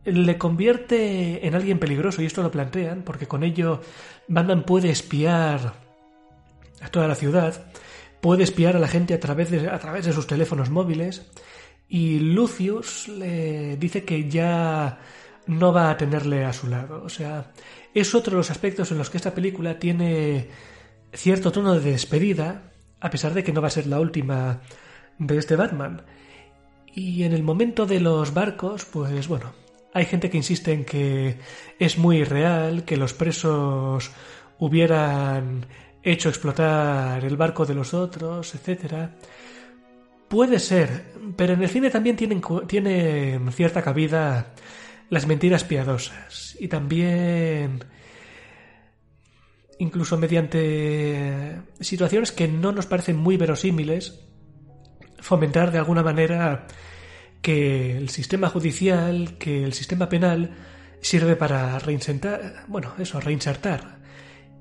le 0.06 0.38
convierte 0.38 1.48
en 1.48 1.56
alguien 1.56 1.80
peligroso, 1.80 2.22
y 2.22 2.26
esto 2.26 2.44
lo 2.44 2.52
plantean, 2.52 3.02
porque 3.04 3.28
con 3.28 3.44
ello 3.44 3.82
Batman 4.28 4.64
puede 4.64 4.92
espiar 4.92 5.74
a 6.82 6.88
toda 6.90 7.08
la 7.08 7.16
ciudad, 7.16 7.72
puede 8.22 8.44
espiar 8.44 8.76
a 8.76 8.80
la 8.80 8.88
gente 8.88 9.16
a 9.16 9.20
través 9.20 9.50
de, 9.50 9.68
a 9.68 9.80
través 9.80 10.06
de 10.06 10.14
sus 10.14 10.28
teléfonos 10.28 10.70
móviles, 10.70 11.32
y 11.88 12.20
Lucius 12.20 13.08
le 13.08 13.78
dice 13.78 14.04
que 14.04 14.30
ya 14.30 15.00
no 15.48 15.74
va 15.74 15.90
a 15.90 15.98
tenerle 15.98 16.46
a 16.46 16.54
su 16.54 16.68
lado. 16.68 17.02
O 17.04 17.10
sea, 17.10 17.52
es 17.94 18.14
otro 18.14 18.32
de 18.32 18.38
los 18.38 18.52
aspectos 18.52 18.92
en 18.92 19.00
los 19.00 19.10
que 19.10 19.18
esta 19.18 19.34
película 19.34 19.80
tiene 19.80 20.50
cierto 21.12 21.52
tono 21.52 21.74
de 21.80 21.92
despedida, 21.92 22.72
a 23.00 23.10
pesar 23.10 23.34
de 23.34 23.44
que 23.44 23.54
no 23.54 23.62
va 23.62 23.70
a 23.70 23.72
ser 23.72 23.88
la 23.88 24.00
última 24.00 24.62
de 25.18 25.38
este 25.38 25.56
Batman. 25.56 26.04
Y 27.00 27.24
en 27.24 27.32
el 27.32 27.44
momento 27.44 27.86
de 27.86 28.02
los 28.02 28.34
barcos, 28.34 28.84
pues 28.84 29.30
bueno, 29.30 29.54
hay 29.94 30.04
gente 30.04 30.30
que 30.30 30.36
insiste 30.36 30.74
en 30.74 30.84
que 30.84 31.38
es 31.80 31.98
muy 31.98 32.26
real, 32.26 32.84
que 32.84 32.98
los 32.98 33.14
presos 33.14 34.12
hubieran 34.58 35.66
hecho 36.04 36.28
explotar 36.28 37.24
el 37.24 37.38
barco 37.38 37.66
de 37.66 37.74
los 37.74 37.94
otros, 37.94 38.54
etcétera. 38.54 39.16
Puede 40.28 40.60
ser, 40.60 41.14
pero 41.38 41.54
en 41.54 41.64
el 41.64 41.70
cine 41.70 41.90
también 41.90 42.18
tienen, 42.18 42.42
tienen 42.68 43.50
cierta 43.54 43.82
cabida 43.82 44.54
las 45.10 45.26
mentiras 45.26 45.64
piadosas 45.64 46.58
y 46.60 46.68
también 46.68 47.86
incluso 49.78 50.18
mediante 50.18 51.62
situaciones 51.80 52.34
que 52.34 52.50
no 52.50 52.74
nos 52.74 52.88
parecen 52.88 53.16
muy 53.16 53.38
verosímiles, 53.38 54.20
fomentar 55.22 55.72
de 55.72 55.78
alguna 55.78 56.04
manera 56.04 56.68
que 57.42 57.98
el 57.98 58.10
sistema 58.10 58.50
judicial, 58.50 59.38
que 59.38 59.64
el 59.64 59.74
sistema 59.74 60.10
penal 60.10 60.56
sirve 61.02 61.36
para 61.36 61.80
reinsertar, 61.80 62.66
bueno, 62.68 62.94
eso, 63.00 63.20
reinsertar, 63.20 64.00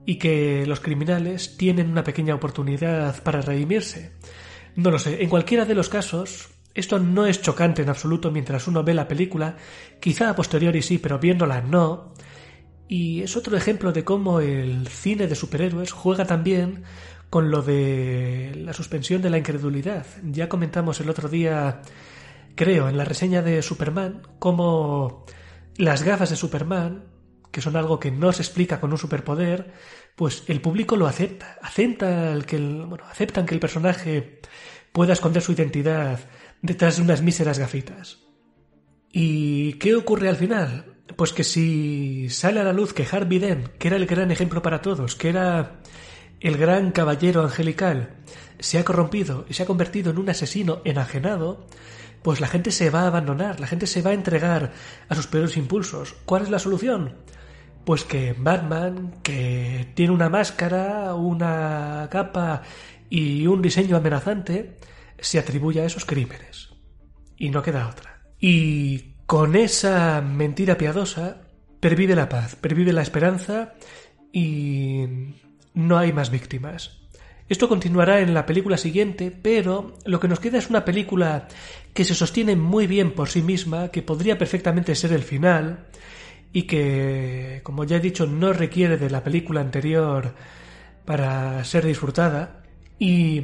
y 0.07 0.17
que 0.17 0.65
los 0.67 0.81
criminales 0.81 1.57
tienen 1.57 1.91
una 1.91 2.05
pequeña 2.05 2.35
oportunidad 2.35 3.23
para 3.23 3.43
redimirse. 3.43 4.13
No 4.77 4.91
lo 4.91 4.99
sé, 4.99 5.23
en 5.23 5.29
cualquiera 5.29 5.65
de 5.65 5.75
los 5.75 5.89
casos, 5.89 6.49
esto 6.75 7.01
no 7.01 7.27
es 7.27 7.43
chocante 7.43 7.83
en 7.83 7.89
absoluto 7.89 8.31
mientras 8.31 8.69
uno 8.69 8.85
ve 8.85 8.95
la 8.95 9.09
película, 9.09 9.57
quizá 10.01 10.31
a 10.31 10.37
posteriori 10.37 10.81
sí, 10.83 10.99
pero 10.99 11.19
viéndola 11.19 11.61
no. 11.61 12.15
Y 12.87 13.21
es 13.21 13.37
otro 13.37 13.57
ejemplo 13.57 13.93
de 13.93 14.05
cómo 14.05 14.41
el 14.41 14.87
cine 14.87 15.27
de 15.27 15.35
superhéroes 15.35 15.93
juega 15.93 16.25
también 16.25 16.85
con 17.29 17.51
lo 17.51 17.63
de 17.63 18.53
la 18.65 18.73
suspensión 18.73 19.21
de 19.21 19.31
la 19.31 19.39
incredulidad. 19.39 20.07
Ya 20.23 20.49
comentamos 20.49 21.01
el 21.01 21.11
otro 21.11 21.29
día, 21.29 21.83
creo, 22.59 22.89
en 22.89 22.99
la 22.99 23.05
reseña 23.05 23.41
de 23.41 23.63
Superman, 23.63 24.23
cómo 24.41 25.25
las 25.77 26.03
gafas 26.03 26.31
de 26.31 26.37
Superman, 26.37 27.05
que 27.53 27.63
son 27.63 27.77
algo 27.77 28.01
que 28.01 28.11
no 28.11 28.33
se 28.33 28.43
explica 28.43 28.81
con 28.81 28.91
un 28.91 28.99
superpoder, 28.99 29.73
pues 30.17 30.43
el 30.49 30.61
público 30.61 30.97
lo 30.97 31.07
acepta. 31.07 31.57
Acepta 31.63 32.33
el 32.33 32.45
que 32.45 32.57
el, 32.57 32.87
aceptan 33.09 33.47
que 33.47 33.55
el 33.55 33.61
personaje 33.61 34.41
pueda 34.93 35.13
esconder 35.13 35.41
su 35.41 35.53
identidad 35.53 36.19
detrás 36.61 36.97
de 36.97 37.03
unas 37.03 37.23
míseras 37.23 37.61
gafitas. 37.61 38.19
¿Y 39.13 39.75
qué 39.75 39.95
ocurre 39.95 40.29
al 40.29 40.37
final? 40.37 40.97
Pues 41.17 41.33
que 41.33 41.45
si 41.45 42.29
sale 42.29 42.61
a 42.61 42.65
la 42.65 42.73
luz 42.73 42.93
que 42.93 43.07
Harvey 43.11 43.39
Dent, 43.39 43.69
que 43.79 43.89
era 43.89 43.97
el 43.97 44.07
gran 44.07 44.33
ejemplo 44.33 44.61
para 44.61 44.83
todos, 44.83 45.15
que 45.15 45.29
era 45.29 45.81
el 46.41 46.57
gran 46.57 46.91
caballero 46.91 47.43
angelical, 47.43 48.17
se 48.59 48.79
ha 48.79 48.85
corrompido 48.85 49.47
y 49.49 49.55
se 49.55 49.63
ha 49.63 49.67
convertido 49.67 50.11
en 50.11 50.19
un 50.19 50.29
asesino 50.29 50.83
enajenado, 50.85 51.67
pues 52.23 52.41
la 52.41 52.49
gente 52.49 52.71
se 52.71 52.91
va 52.91 53.03
a 53.03 53.07
abandonar, 53.09 53.61
la 53.61 53.67
gente 53.67 53.87
se 53.87 54.03
va 54.03 54.11
a 54.11 54.15
entregar 54.15 54.73
a 55.09 55.15
sus 55.15 55.27
peores 55.27 55.57
impulsos. 55.57 56.15
¿Cuál 56.25 56.43
es 56.43 56.51
la 56.51 56.59
solución? 56.59 57.17
Pues 57.85 58.05
que 58.05 58.35
Batman, 58.37 59.15
que 59.23 59.93
tiene 59.95 60.13
una 60.13 60.29
máscara, 60.29 61.15
una 61.15 62.09
capa 62.11 62.63
y 63.09 63.47
un 63.47 63.63
diseño 63.63 63.97
amenazante, 63.97 64.77
se 65.19 65.39
atribuye 65.39 65.81
a 65.81 65.87
esos 65.87 66.05
crímenes. 66.05 66.71
Y 67.37 67.51
no 67.51 67.63
queda 67.63 67.89
otra. 67.89 68.23
Y 68.39 69.15
con 69.27 69.57
esa 69.57 70.21
mentira 70.21 70.77
piadosa 70.77 71.43
pervive 71.81 72.15
la 72.15 72.29
paz, 72.29 72.57
pervive 72.57 72.93
la 72.93 73.03
esperanza 73.03 73.75
y 74.33 75.07
no 75.75 75.99
hay 75.99 76.13
más 76.13 76.31
víctimas. 76.31 76.99
Esto 77.49 77.69
continuará 77.69 78.21
en 78.21 78.35
la 78.35 78.45
película 78.45 78.77
siguiente, 78.77 79.31
pero 79.31 79.95
lo 80.05 80.21
que 80.21 80.29
nos 80.29 80.41
queda 80.41 80.59
es 80.59 80.69
una 80.69 80.85
película 80.85 81.49
que 81.95 82.05
se 82.05 82.15
sostiene 82.15 82.57
muy 82.57 82.87
bien 82.87 83.13
por 83.13 83.29
sí 83.29 83.43
misma, 83.43 83.89
que 83.89 84.03
podría 84.03 84.37
perfectamente 84.37 84.95
ser 84.95 85.13
el 85.13 85.23
final, 85.23 85.87
y 86.53 86.63
que, 86.63 87.61
como 87.63 87.85
ya 87.85 87.97
he 87.97 88.01
dicho, 88.01 88.27
no 88.27 88.53
requiere 88.53 88.97
de 88.99 89.11
la 89.11 89.25
película 89.25 89.61
anterior 89.61 90.35
para 91.05 91.65
ser 91.65 91.87
disfrutada. 91.87 92.63
Y 92.99 93.43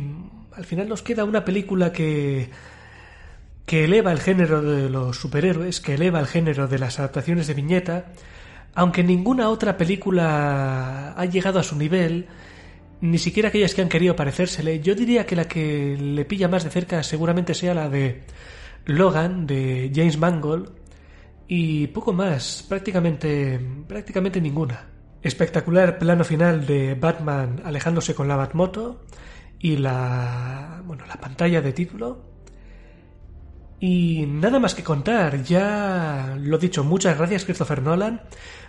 al 0.53 0.65
final 0.65 0.89
nos 0.89 1.03
queda 1.03 1.25
una 1.25 1.45
película 1.45 1.93
que 1.93 2.51
que 3.67 3.85
eleva 3.85 4.13
el 4.13 4.21
género 4.21 4.63
de 4.63 4.91
los 4.91 5.17
superhéroes, 5.17 5.81
que 5.81 5.95
eleva 5.95 6.21
el 6.21 6.27
género 6.27 6.69
de 6.69 6.79
las 6.79 6.99
adaptaciones 6.99 7.47
de 7.47 7.55
viñeta, 7.55 8.07
aunque 8.75 9.03
ninguna 9.03 9.49
otra 9.49 9.77
película 9.77 11.13
ha 11.13 11.25
llegado 11.27 11.59
a 11.59 11.63
su 11.63 11.77
nivel, 11.77 12.27
ni 13.01 13.19
siquiera 13.19 13.49
aquellas 13.49 13.75
que 13.75 13.83
han 13.83 13.89
querido 13.89 14.17
parecérsele, 14.17 14.81
yo 14.81 14.95
diría 14.95 15.27
que 15.27 15.37
la 15.37 15.47
que 15.47 15.97
le 15.99 16.25
pilla 16.25 16.49
más 16.49 16.65
de 16.65 16.71
cerca 16.71 17.03
seguramente 17.03 17.55
sea 17.55 17.75
la 17.75 17.89
de 17.89 18.23
Logan, 18.87 19.47
de 19.47 19.91
James 19.95 20.19
Mangold, 20.19 20.71
y 21.47 21.89
poco 21.89 22.13
más, 22.13 22.65
prácticamente, 22.69 23.61
prácticamente 23.87 24.41
ninguna. 24.41 24.89
Espectacular 25.23 25.99
plano 25.99 26.25
final 26.25 26.67
de 26.67 26.95
Batman 26.95 27.63
alejándose 27.65 28.15
con 28.15 28.29
la 28.29 28.37
Batmoto 28.37 29.05
y 29.59 29.77
la, 29.77 30.83
bueno, 30.85 31.07
la 31.07 31.17
pantalla 31.17 31.61
de 31.61 31.73
título. 31.73 32.35
Y 33.81 34.25
nada 34.27 34.59
más 34.59 34.75
que 34.75 34.83
contar, 34.83 35.43
ya 35.43 36.37
lo 36.39 36.59
dicho, 36.59 36.85
muchas 36.85 37.17
gracias 37.19 37.45
Christopher 37.45 37.83
Nolan. 37.83 38.23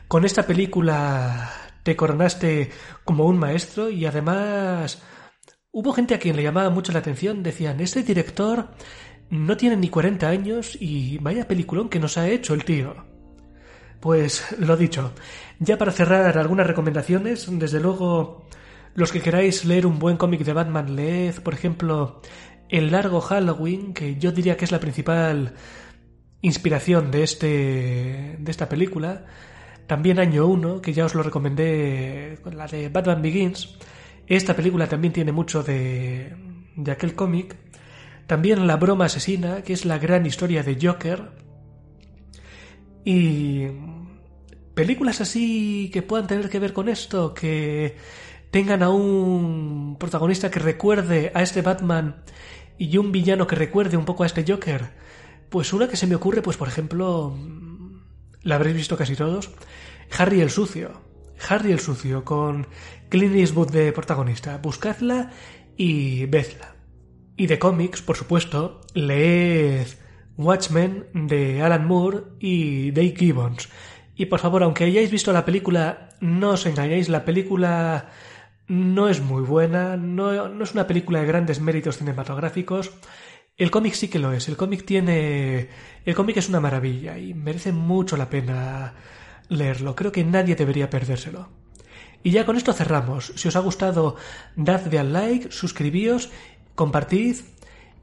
Con 0.08 0.26
esta 0.26 0.44
película 0.44 1.52
te 1.86 1.96
coronaste 1.96 2.72
como 3.04 3.26
un 3.26 3.38
maestro 3.38 3.92
y 3.92 4.08
además 4.08 5.04
hubo 5.72 5.94
gente 5.94 6.16
a 6.16 6.20
quien 6.20 6.36
le 6.36 6.42
llamaba 6.42 6.72
mucho 6.72 6.92
la 6.92 7.00
atención, 7.00 7.44
decían, 7.44 7.80
este 7.80 8.02
director 8.02 8.70
no 9.30 9.56
tiene 9.56 9.78
ni 9.78 9.90
40 9.90 10.28
años 10.28 10.76
y 10.82 11.20
vaya 11.20 11.48
peliculón 11.48 11.90
que 11.90 12.00
nos 12.00 12.18
ha 12.18 12.28
hecho 12.28 12.56
el 12.56 12.66
tío. 12.66 13.06
Pues 14.00 14.58
lo 14.58 14.76
dicho, 14.78 15.14
ya 15.60 15.78
para 15.78 15.92
cerrar 15.92 16.40
algunas 16.40 16.66
recomendaciones, 16.66 17.48
desde 17.52 17.80
luego 17.80 18.48
los 18.96 19.12
que 19.12 19.22
queráis 19.22 19.64
leer 19.64 19.86
un 19.86 20.00
buen 20.00 20.18
cómic 20.18 20.44
de 20.44 20.54
Batman, 20.54 20.96
leed, 20.96 21.36
por 21.44 21.54
ejemplo, 21.54 22.20
El 22.68 22.92
largo 22.92 23.22
Halloween, 23.22 23.94
que 23.94 24.16
yo 24.16 24.32
diría 24.32 24.58
que 24.58 24.66
es 24.66 24.72
la 24.72 24.80
principal 24.80 25.54
inspiración 26.42 27.12
de, 27.12 27.22
este, 27.22 28.38
de 28.40 28.52
esta 28.52 28.70
película. 28.70 29.26
También 29.88 30.20
Año 30.20 30.48
1, 30.48 30.82
que 30.82 30.94
ya 30.94 31.06
os 31.06 31.14
lo 31.14 31.24
recomendé 31.24 32.40
la 32.52 32.68
de 32.68 32.90
Batman 32.90 33.22
Begins. 33.22 33.78
Esta 34.28 34.56
película 34.56 34.88
también 34.88 35.14
tiene 35.14 35.32
mucho 35.32 35.62
de, 35.62 36.36
de 36.76 36.92
aquel 36.92 37.14
cómic. 37.16 37.56
También 38.28 38.66
La 38.66 38.78
broma 38.78 39.06
asesina, 39.06 39.62
que 39.62 39.74
es 39.74 39.86
la 39.86 40.00
gran 40.00 40.26
historia 40.26 40.64
de 40.64 40.78
Joker. 40.82 41.32
Y 43.04 43.68
películas 44.74 45.22
así 45.22 45.90
que 45.94 46.02
puedan 46.02 46.26
tener 46.26 46.50
que 46.50 46.60
ver 46.60 46.74
con 46.74 46.90
esto, 46.90 47.34
que 47.34 47.96
tengan 48.50 48.82
a 48.82 48.90
un 48.90 49.98
protagonista 50.00 50.50
que 50.50 50.60
recuerde 50.60 51.32
a 51.36 51.44
este 51.44 51.62
Batman 51.62 52.24
y 52.78 52.98
un 52.98 53.12
villano 53.12 53.48
que 53.48 53.56
recuerde 53.56 53.98
un 53.98 54.06
poco 54.06 54.24
a 54.24 54.26
este 54.26 54.44
Joker. 54.48 54.90
Pues 55.50 55.72
una 55.74 55.88
que 55.88 55.98
se 55.98 56.08
me 56.08 56.16
ocurre, 56.16 56.42
pues 56.42 56.58
por 56.58 56.68
ejemplo, 56.68 57.38
la 58.46 58.56
habréis 58.56 58.78
visto 58.78 58.96
casi 58.96 59.16
todos, 59.16 59.50
Harry 60.18 60.40
el 60.40 60.50
Sucio. 60.50 61.02
Harry 61.50 61.74
el 61.74 61.80
Sucio 61.80 62.24
con 62.24 62.68
Clint 63.10 63.36
Eastwood 63.36 63.72
de 63.72 63.92
protagonista. 63.92 64.58
Buscadla 64.60 65.32
y 65.76 66.28
vedla. 66.28 66.76
Y 67.36 67.48
de 67.48 67.60
cómics, 67.60 68.02
por 68.02 68.16
supuesto, 68.16 68.82
leed 68.94 69.88
Watchmen 70.38 71.08
de 71.14 71.62
Alan 71.62 71.88
Moore 71.88 72.20
y 72.40 72.92
Dave 72.92 73.16
Gibbons. 73.18 73.68
Y 74.16 74.28
por 74.28 74.40
favor, 74.40 74.64
aunque 74.64 74.86
hayáis 74.86 75.12
visto 75.12 75.34
la 75.34 75.44
película, 75.44 76.10
no 76.22 76.52
os 76.52 76.66
engañéis, 76.66 77.10
la 77.10 77.26
película 77.26 78.12
no 78.68 79.10
es 79.10 79.22
muy 79.22 79.42
buena, 79.42 79.98
no, 79.98 80.48
no 80.50 80.64
es 80.64 80.74
una 80.74 80.88
película 80.88 81.20
de 81.20 81.28
grandes 81.28 81.60
méritos 81.60 81.98
cinematográficos. 81.98 82.92
El 83.58 83.72
cómic 83.72 83.94
sí 83.94 84.10
que 84.10 84.20
lo 84.20 84.34
es, 84.34 84.50
el 84.50 84.58
cómic 84.58 84.86
tiene... 84.86 85.70
El 86.04 86.14
cómic 86.14 86.36
es 86.36 86.50
una 86.50 86.60
maravilla 86.60 87.18
y 87.18 87.34
merece 87.34 87.72
mucho 87.72 88.18
la 88.18 88.30
pena 88.30 88.94
leerlo. 89.48 89.96
Creo 89.96 90.12
que 90.12 90.26
nadie 90.26 90.56
debería 90.56 90.90
perdérselo. 90.90 91.48
Y 92.22 92.32
ya 92.32 92.46
con 92.46 92.58
esto 92.58 92.74
cerramos. 92.74 93.32
Si 93.38 93.48
os 93.48 93.56
ha 93.56 93.62
gustado, 93.62 94.18
dadle 94.58 95.00
al 95.00 95.14
like, 95.14 95.52
suscribíos 95.54 96.32
compartid 96.76 97.38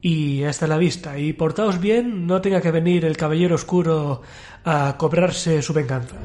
y 0.01 0.43
hasta 0.43 0.65
la 0.65 0.77
vista. 0.77 1.19
Y 1.19 1.33
portaos 1.33 1.79
bien, 1.79 2.25
no 2.25 2.41
tenga 2.41 2.59
que 2.59 2.71
venir 2.71 3.05
el 3.05 3.15
caballero 3.15 3.53
oscuro 3.53 4.23
a 4.65 4.95
cobrarse 4.97 5.61
su 5.61 5.71
venganza. 5.71 6.15